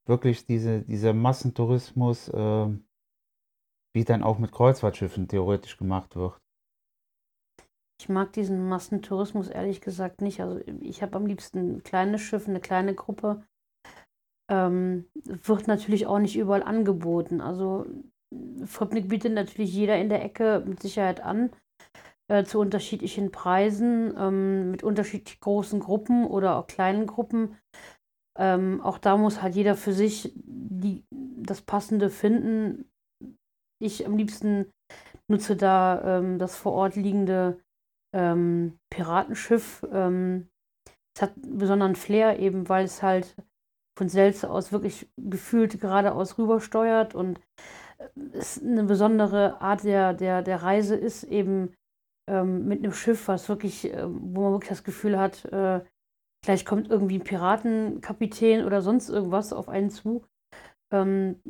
wirklich 0.07 0.45
diese, 0.45 0.81
dieser 0.81 1.13
Massentourismus, 1.13 2.29
äh, 2.29 2.67
wie 3.93 4.03
dann 4.03 4.23
auch 4.23 4.39
mit 4.39 4.51
Kreuzfahrtschiffen 4.51 5.27
theoretisch 5.27 5.77
gemacht 5.77 6.15
wird? 6.15 6.39
Ich 8.01 8.09
mag 8.09 8.33
diesen 8.33 8.67
Massentourismus 8.67 9.47
ehrlich 9.47 9.79
gesagt 9.79 10.21
nicht. 10.21 10.41
Also 10.41 10.59
ich 10.79 11.03
habe 11.03 11.17
am 11.17 11.27
liebsten 11.27 11.75
ein 11.75 11.83
kleines 11.83 12.21
Schiff, 12.21 12.47
eine 12.47 12.59
kleine 12.59 12.95
Gruppe. 12.95 13.43
Ähm, 14.49 15.05
wird 15.13 15.67
natürlich 15.67 16.07
auch 16.07 16.17
nicht 16.17 16.35
überall 16.35 16.63
angeboten. 16.63 17.41
Also 17.41 17.85
Fripnik 18.65 19.07
bietet 19.07 19.33
natürlich 19.33 19.71
jeder 19.71 19.99
in 19.99 20.09
der 20.09 20.23
Ecke 20.23 20.63
mit 20.65 20.81
Sicherheit 20.81 21.21
an, 21.21 21.51
äh, 22.27 22.43
zu 22.43 22.59
unterschiedlichen 22.59 23.31
Preisen, 23.31 24.15
ähm, 24.17 24.71
mit 24.71 24.81
unterschiedlich 24.81 25.39
großen 25.39 25.79
Gruppen 25.79 26.25
oder 26.25 26.57
auch 26.57 26.65
kleinen 26.65 27.05
Gruppen. 27.05 27.55
Ähm, 28.35 28.81
auch 28.81 28.97
da 28.97 29.15
muss 29.15 29.43
halt 29.43 29.53
jeder 29.53 29.75
für 29.75 29.93
sich 29.93 30.33
die, 30.35 31.05
das 31.11 31.61
Passende 31.61 32.09
finden. 32.09 32.89
Ich 33.79 34.07
am 34.07 34.17
liebsten 34.17 34.71
nutze 35.27 35.55
da 35.55 36.17
ähm, 36.17 36.39
das 36.39 36.55
vor 36.55 36.71
Ort 36.71 36.95
liegende 36.95 37.59
ähm, 38.13 38.80
Piratenschiff. 38.89 39.86
Ähm, 39.91 40.47
es 41.15 41.21
hat 41.21 41.34
einen 41.36 41.58
besonderen 41.58 41.95
Flair, 41.95 42.39
eben 42.39 42.69
weil 42.69 42.86
es 42.86 43.04
halt 43.04 43.36
von 43.97 44.10
selbst 44.10 44.45
aus 44.45 44.71
wirklich 44.71 45.10
gefühlt 45.17 45.80
geradeaus 45.80 46.38
rübersteuert 46.38 47.13
und 47.15 47.39
äh, 47.97 48.08
es 48.34 48.62
eine 48.62 48.84
besondere 48.84 49.62
Art 49.62 49.84
der, 49.84 50.13
der, 50.13 50.41
der 50.41 50.63
Reise 50.63 50.95
ist, 50.95 51.24
eben 51.24 51.76
ähm, 52.30 52.67
mit 52.67 52.80
einem 52.80 52.93
Schiff, 52.93 53.28
was 53.28 53.50
wirklich, 53.50 53.93
äh, 53.93 54.06
wo 54.06 54.41
man 54.41 54.54
wirklich 54.54 54.69
das 54.69 54.84
Gefühl 54.84 55.19
hat, 55.19 55.45
äh, 55.45 55.82
gleich 56.43 56.65
kommt 56.65 56.89
irgendwie 56.89 57.19
ein 57.19 57.24
Piratenkapitän 57.24 58.65
oder 58.65 58.82
sonst 58.82 59.10
irgendwas 59.10 59.54
auf 59.54 59.69
einen 59.69 59.89
zu. 59.89 60.26
Ähm, 60.91 61.41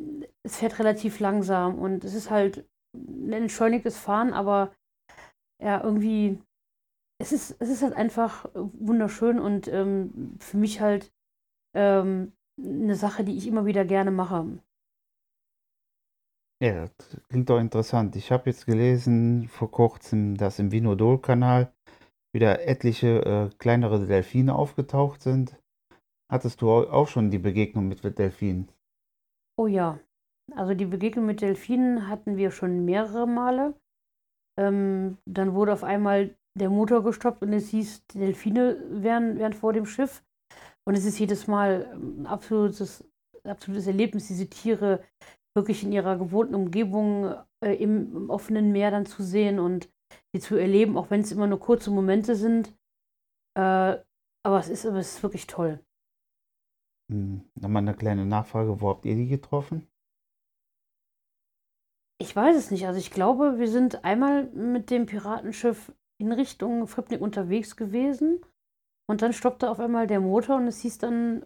es 0.44 0.58
fährt 0.58 0.80
relativ 0.80 1.20
langsam 1.20 1.80
und 1.80 2.04
es 2.04 2.14
ist 2.14 2.30
halt 2.30 2.68
ein 2.94 3.32
entschleunigtes 3.32 3.98
Fahren, 3.98 4.34
aber 4.34 4.74
ja, 5.62 5.84
irgendwie, 5.84 6.42
es 7.22 7.32
ist, 7.32 7.56
es 7.60 7.70
ist 7.70 7.84
halt 7.84 7.96
einfach 7.96 8.50
wunderschön 8.54 9.40
und 9.40 9.68
ähm, 9.68 10.36
für 10.40 10.58
mich 10.58 10.82
halt 10.82 11.14
ähm, 11.76 12.34
eine 12.60 12.96
Sache, 12.96 13.24
die 13.24 13.38
ich 13.38 13.48
immer 13.48 13.66
wieder 13.66 13.86
gerne 13.86 14.12
mache. 14.12 14.60
Ja, 16.62 16.88
das 16.98 17.18
klingt 17.30 17.50
doch 17.50 17.60
interessant. 17.60 18.16
Ich 18.16 18.32
habe 18.32 18.50
jetzt 18.50 18.66
gelesen 18.66 19.48
vor 19.48 19.72
kurzem, 19.72 20.38
dass 20.38 20.60
im 20.60 20.72
Vinodol-Kanal 20.72 21.74
wieder 22.34 22.68
etliche 22.68 23.26
äh, 23.26 23.50
kleinere 23.58 24.06
Delfine 24.06 24.56
aufgetaucht 24.56 25.22
sind. 25.22 25.60
Hattest 26.32 26.62
du 26.62 26.70
auch 26.72 27.08
schon 27.08 27.32
die 27.32 27.40
Begegnung 27.40 27.88
mit 27.88 28.04
Delfinen? 28.18 28.70
Oh 29.60 29.68
ja, 29.68 30.00
also 30.56 30.74
die 30.74 30.86
Begegnung 30.86 31.26
mit 31.26 31.42
Delfinen 31.42 32.08
hatten 32.08 32.38
wir 32.38 32.52
schon 32.52 32.86
mehrere 32.86 33.28
Male. 33.28 33.74
Ähm, 34.58 35.18
dann 35.26 35.54
wurde 35.56 35.74
auf 35.74 35.84
einmal 35.84 36.36
der 36.60 36.70
Motor 36.70 37.04
gestoppt 37.04 37.42
und 37.42 37.54
es 37.54 37.70
hieß, 37.70 38.08
die 38.08 38.20
Delfine 38.20 38.78
wären, 38.90 39.38
wären 39.38 39.54
vor 39.54 39.74
dem 39.74 39.86
Schiff. 39.86 40.24
Und 40.86 40.96
es 40.96 41.06
ist 41.06 41.20
jedes 41.20 41.48
Mal 41.48 41.92
ein 41.94 42.26
absolutes, 42.26 43.08
absolutes 43.44 43.88
Erlebnis, 43.88 44.28
diese 44.28 44.50
Tiere 44.50 45.04
wirklich 45.56 45.84
in 45.84 45.92
ihrer 45.92 46.18
gewohnten 46.18 46.56
Umgebung 46.56 47.36
äh, 47.64 47.76
im, 47.76 48.16
im, 48.16 48.30
offenen 48.30 48.72
Meer 48.72 48.92
dann 48.92 49.06
zu 49.06 49.24
sehen 49.24 49.60
und 49.60 49.90
sie 50.34 50.42
zu 50.42 50.56
erleben, 50.56 50.98
auch 50.98 51.10
wenn 51.10 51.22
es 51.22 51.32
immer 51.32 51.48
nur 51.48 51.60
kurze 51.60 51.92
Momente 51.92 52.36
sind. 52.36 52.70
Äh, 53.58 53.98
aber 54.44 54.60
es 54.60 54.70
ist, 54.70 54.86
aber 54.86 54.98
es 54.98 55.16
ist 55.16 55.24
wirklich 55.24 55.48
toll. 55.48 55.80
Hm, 57.12 57.44
Nochmal 57.56 57.84
eine 57.84 57.96
kleine 57.96 58.26
Nachfrage, 58.26 58.82
wo 58.82 58.90
habt 58.90 59.06
ihr 59.06 59.16
die 59.16 59.28
getroffen? 59.28 59.88
Ich 62.22 62.36
weiß 62.36 62.56
es 62.56 62.72
nicht. 62.72 62.86
Also 62.86 63.00
ich 63.00 63.12
glaube, 63.12 63.58
wir 63.58 63.68
sind 63.68 64.06
einmal 64.06 64.46
mit 64.52 64.90
dem 64.90 65.06
Piratenschiff 65.06 65.92
in 66.22 66.32
Richtung 66.32 66.88
Fripnik 66.88 67.22
unterwegs 67.22 67.76
gewesen 67.76 68.42
und 69.10 69.22
dann 69.22 69.34
stoppte 69.34 69.70
auf 69.70 69.80
einmal 69.80 70.08
der 70.08 70.20
Motor 70.20 70.58
und 70.58 70.68
es 70.68 70.80
hieß 70.82 71.00
dann 71.00 71.46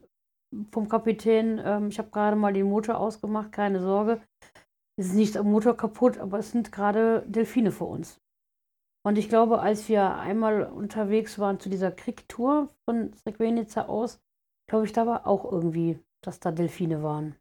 vom 0.71 0.87
Kapitän, 0.87 1.59
ähm, 1.63 1.87
ich 1.87 1.97
habe 1.99 2.11
gerade 2.11 2.35
mal 2.35 2.53
den 2.53 2.69
Motor 2.69 2.99
ausgemacht, 2.99 3.51
keine 3.51 3.81
Sorge. 3.81 4.21
Es 4.97 5.07
ist 5.07 5.15
nicht 5.15 5.37
am 5.37 5.51
Motor 5.51 5.75
kaputt, 5.75 6.17
aber 6.19 6.39
es 6.39 6.51
sind 6.51 6.71
gerade 6.71 7.23
Delfine 7.27 7.71
vor 7.71 7.89
uns. 7.89 8.21
Und 9.05 9.17
ich 9.17 9.29
glaube, 9.29 9.59
als 9.59 9.89
wir 9.89 10.15
einmal 10.15 10.63
unterwegs 10.63 11.37
waren 11.37 11.59
zu 11.59 11.69
dieser 11.69 11.91
Kriegtour 11.91 12.69
von 12.85 13.13
Srebrenica 13.13 13.85
aus, 13.85 14.19
glaube 14.67 14.85
ich, 14.85 14.93
da 14.93 15.05
war 15.05 15.27
auch 15.27 15.51
irgendwie, 15.51 15.99
dass 16.23 16.39
da 16.39 16.51
Delfine 16.51 17.03
waren. 17.03 17.35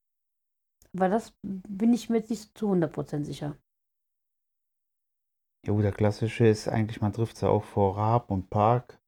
Aber 0.94 1.08
das 1.08 1.34
bin 1.42 1.92
ich 1.92 2.10
mir 2.10 2.18
jetzt 2.18 2.30
nicht 2.30 2.56
zu 2.56 2.70
100% 2.70 3.24
sicher. 3.24 3.56
Jo, 5.66 5.80
der 5.80 5.92
klassische 5.92 6.46
ist 6.46 6.68
eigentlich, 6.68 7.00
man 7.00 7.14
trifft 7.14 7.38
sie 7.38 7.48
auch 7.48 7.64
vor 7.64 7.96
Raab 7.96 8.30
und 8.30 8.50
Park. 8.50 9.00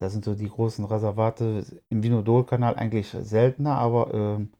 Das 0.00 0.12
sind 0.12 0.24
so 0.24 0.34
die 0.34 0.48
großen 0.48 0.84
Reservate 0.84 1.82
im 1.88 2.02
Vinodol-Kanal 2.02 2.76
eigentlich 2.76 3.08
seltener, 3.08 3.76
aber 3.76 4.14
ähm, 4.14 4.52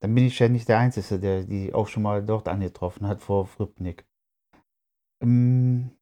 dann 0.00 0.14
bin 0.14 0.26
ich 0.26 0.38
ja 0.38 0.48
nicht 0.48 0.68
der 0.68 0.78
Einzige, 0.78 1.20
der 1.20 1.44
die 1.44 1.72
auch 1.72 1.86
schon 1.86 2.02
mal 2.02 2.24
dort 2.24 2.48
angetroffen 2.48 3.06
hat 3.06 3.20
vor 3.20 3.46
Fripnik. 3.46 4.04
Ähm, 5.22 5.96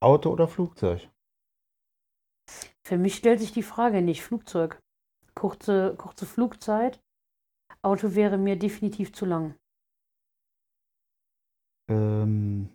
Auto 0.00 0.30
oder 0.30 0.48
Flugzeug? 0.48 1.08
Für 2.84 2.96
mich 2.96 3.14
stellt 3.14 3.40
sich 3.40 3.52
die 3.52 3.62
Frage 3.62 4.02
nicht. 4.02 4.22
Flugzeug. 4.22 4.80
Kurze, 5.34 5.94
kurze 5.96 6.26
Flugzeit. 6.26 7.00
Auto 7.82 8.14
wäre 8.14 8.38
mir 8.38 8.58
definitiv 8.58 9.12
zu 9.12 9.26
lang. 9.26 9.54
Ähm, 11.92 12.70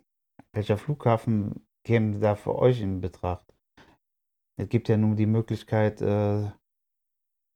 welcher 0.52 0.78
Flughafen 0.78 1.66
käme 1.84 2.20
da 2.20 2.36
für 2.36 2.54
euch 2.54 2.80
in 2.80 3.00
Betracht? 3.00 3.52
Es 4.56 4.68
gibt 4.68 4.88
ja 4.88 4.96
nun 4.96 5.16
die 5.16 5.26
Möglichkeit, 5.26 6.00
äh, 6.00 6.50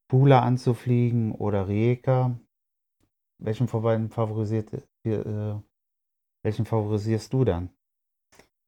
Pula 0.08 0.40
anzufliegen 0.40 1.32
oder 1.32 1.68
Rijeka. 1.68 2.36
Welchen 3.38 3.68
von 3.68 3.82
beiden 3.82 4.10
favorisiert, 4.10 4.72
äh, 5.04 5.54
welchen 6.44 6.66
favorisierst 6.66 7.32
du 7.32 7.44
dann? 7.44 7.70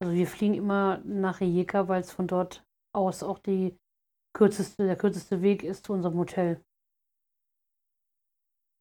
Also 0.00 0.14
wir 0.14 0.26
fliegen 0.26 0.54
immer 0.54 0.98
nach 0.98 1.40
Rijeka, 1.40 1.88
weil 1.88 2.00
es 2.00 2.12
von 2.12 2.26
dort 2.26 2.64
aus 2.94 3.22
auch 3.22 3.38
die 3.38 3.76
kürzeste, 4.36 4.86
der 4.86 4.96
kürzeste 4.96 5.42
Weg 5.42 5.64
ist 5.64 5.86
zu 5.86 5.92
unserem 5.92 6.18
Hotel. 6.18 6.64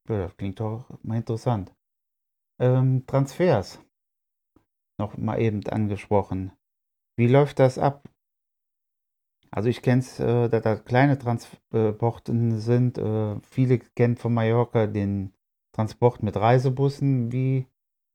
Ja, 0.10 0.18
das 0.20 0.38
klingt 0.38 0.60
doch 0.60 0.86
mal 1.04 1.18
interessant. 1.18 1.74
Ähm, 2.60 3.06
Transfers. 3.08 3.80
Noch 5.00 5.18
mal 5.18 5.40
eben 5.42 5.66
angesprochen. 5.68 6.52
Wie 7.18 7.28
läuft 7.28 7.60
das 7.60 7.78
ab? 7.78 8.10
Also 9.52 9.70
ich 9.70 9.82
kenne 9.82 10.00
es, 10.02 10.20
äh, 10.20 10.50
dass 10.50 10.64
da 10.64 10.76
kleine 10.76 11.18
Transporten 11.18 12.60
sind. 12.60 12.98
Äh, 12.98 13.40
viele 13.42 13.80
kennen 13.80 14.16
von 14.16 14.34
Mallorca 14.34 14.88
den 14.88 15.34
Transport 15.76 16.24
mit 16.24 16.36
Reisebussen. 16.36 17.32
Wie 17.32 17.68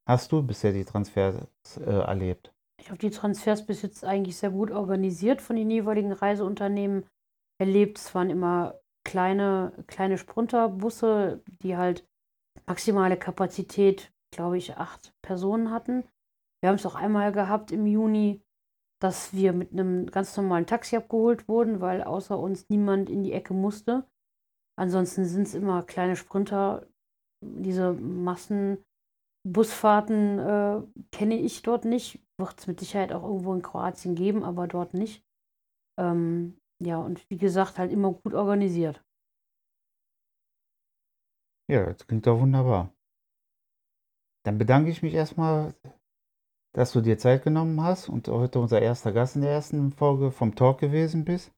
hast 0.07 0.33
du 0.33 0.43
bisher 0.43 0.73
die 0.73 0.85
Transfers 0.85 1.47
äh, 1.77 1.83
erlebt? 1.85 2.53
Ich 2.81 2.91
habe 2.91 2.99
die 2.99 3.11
Transfers 3.11 3.67
bis 3.67 3.83
jetzt 3.83 4.05
eigentlich 4.05 4.37
sehr 4.37 4.51
gut 4.51 4.71
organisiert 4.71 5.43
von 5.43 5.57
den 5.57 5.71
jeweiligen 5.71 6.12
Reiseunternehmen 6.12 7.07
erlebt. 7.61 7.99
Es 7.99 8.14
waren 8.14 8.31
immer 8.31 8.81
kleine, 9.05 9.73
kleine 9.87 10.19
Sprunterbusse, 10.19 11.43
die 11.62 11.77
halt 11.77 12.05
maximale 12.67 13.17
Kapazität, 13.17 14.12
glaube 14.35 14.59
ich, 14.59 14.77
acht 14.77 15.12
Personen 15.23 15.71
hatten. 15.71 16.05
Wir 16.61 16.68
haben 16.68 16.77
es 16.77 16.87
auch 16.87 16.94
einmal 16.94 17.33
gehabt 17.33 17.73
im 17.73 17.87
Juni, 17.87 18.44
dass 19.01 19.33
wir 19.33 19.53
mit 19.53 19.73
einem 19.73 20.07
ganz 20.07 20.37
normalen 20.37 20.66
Taxi 20.66 20.97
abgeholt 20.97 21.49
wurden, 21.49 21.81
weil 21.81 22.03
außer 22.03 22.37
uns 22.38 22.68
niemand 22.68 23.09
in 23.11 23.23
die 23.23 23.33
Ecke 23.33 23.55
musste. 23.55 24.07
Ansonsten 24.77 25.25
sind 25.25 25.47
es 25.47 25.55
immer 25.55 25.85
kleine 25.85 26.16
Sprinter. 26.16 26.88
Diese 27.44 27.92
Massenbusfahrten 27.94 30.38
äh, 30.38 30.83
kenne 31.12 31.38
ich 31.38 31.62
dort 31.62 31.85
nicht. 31.85 32.27
Wird 32.38 32.59
es 32.59 32.66
mit 32.66 32.81
Sicherheit 32.81 33.12
auch 33.12 33.23
irgendwo 33.23 33.55
in 33.55 33.62
Kroatien 33.62 34.16
geben, 34.16 34.44
aber 34.44 34.66
dort 34.66 34.94
nicht. 34.94 35.25
Ähm, 35.99 36.59
ja, 36.81 36.99
und 36.99 37.29
wie 37.31 37.38
gesagt, 37.38 37.79
halt 37.79 37.92
immer 37.92 38.12
gut 38.12 38.35
organisiert. 38.35 39.05
Ja, 41.71 41.87
das 41.87 42.07
klingt 42.07 42.27
doch 42.27 42.40
wunderbar. 42.40 42.92
Dann 44.44 44.59
bedanke 44.59 44.90
ich 44.90 45.03
mich 45.03 45.14
erstmal 45.14 45.75
dass 46.72 46.92
du 46.92 47.00
dir 47.00 47.18
Zeit 47.18 47.42
genommen 47.44 47.83
hast 47.83 48.09
und 48.09 48.28
heute 48.28 48.61
unser 48.61 48.81
erster 48.81 49.12
Gast 49.12 49.37
in 49.37 49.42
der 49.42 49.50
ersten 49.50 49.92
Folge 49.92 50.31
vom 50.31 50.54
Talk 50.54 50.78
gewesen 50.78 51.24
bist. 51.24 51.52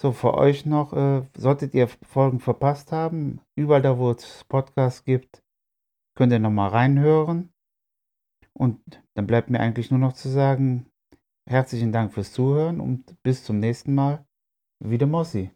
So, 0.00 0.12
für 0.12 0.34
euch 0.34 0.64
noch, 0.64 0.94
äh, 0.94 1.22
solltet 1.36 1.74
ihr 1.74 1.88
Folgen 1.88 2.40
verpasst 2.40 2.90
haben, 2.90 3.40
überall 3.54 3.82
da, 3.82 3.98
wo 3.98 4.10
es 4.10 4.44
Podcasts 4.48 5.04
gibt, 5.04 5.42
könnt 6.16 6.32
ihr 6.32 6.38
nochmal 6.38 6.70
reinhören. 6.70 7.52
Und 8.54 8.80
dann 9.14 9.26
bleibt 9.26 9.50
mir 9.50 9.60
eigentlich 9.60 9.90
nur 9.90 10.00
noch 10.00 10.14
zu 10.14 10.28
sagen, 10.28 10.86
herzlichen 11.46 11.92
Dank 11.92 12.12
fürs 12.14 12.32
Zuhören 12.32 12.80
und 12.80 13.22
bis 13.22 13.44
zum 13.44 13.58
nächsten 13.58 13.94
Mal. 13.94 14.24
Wieder 14.82 15.06
Mossi. 15.06 15.50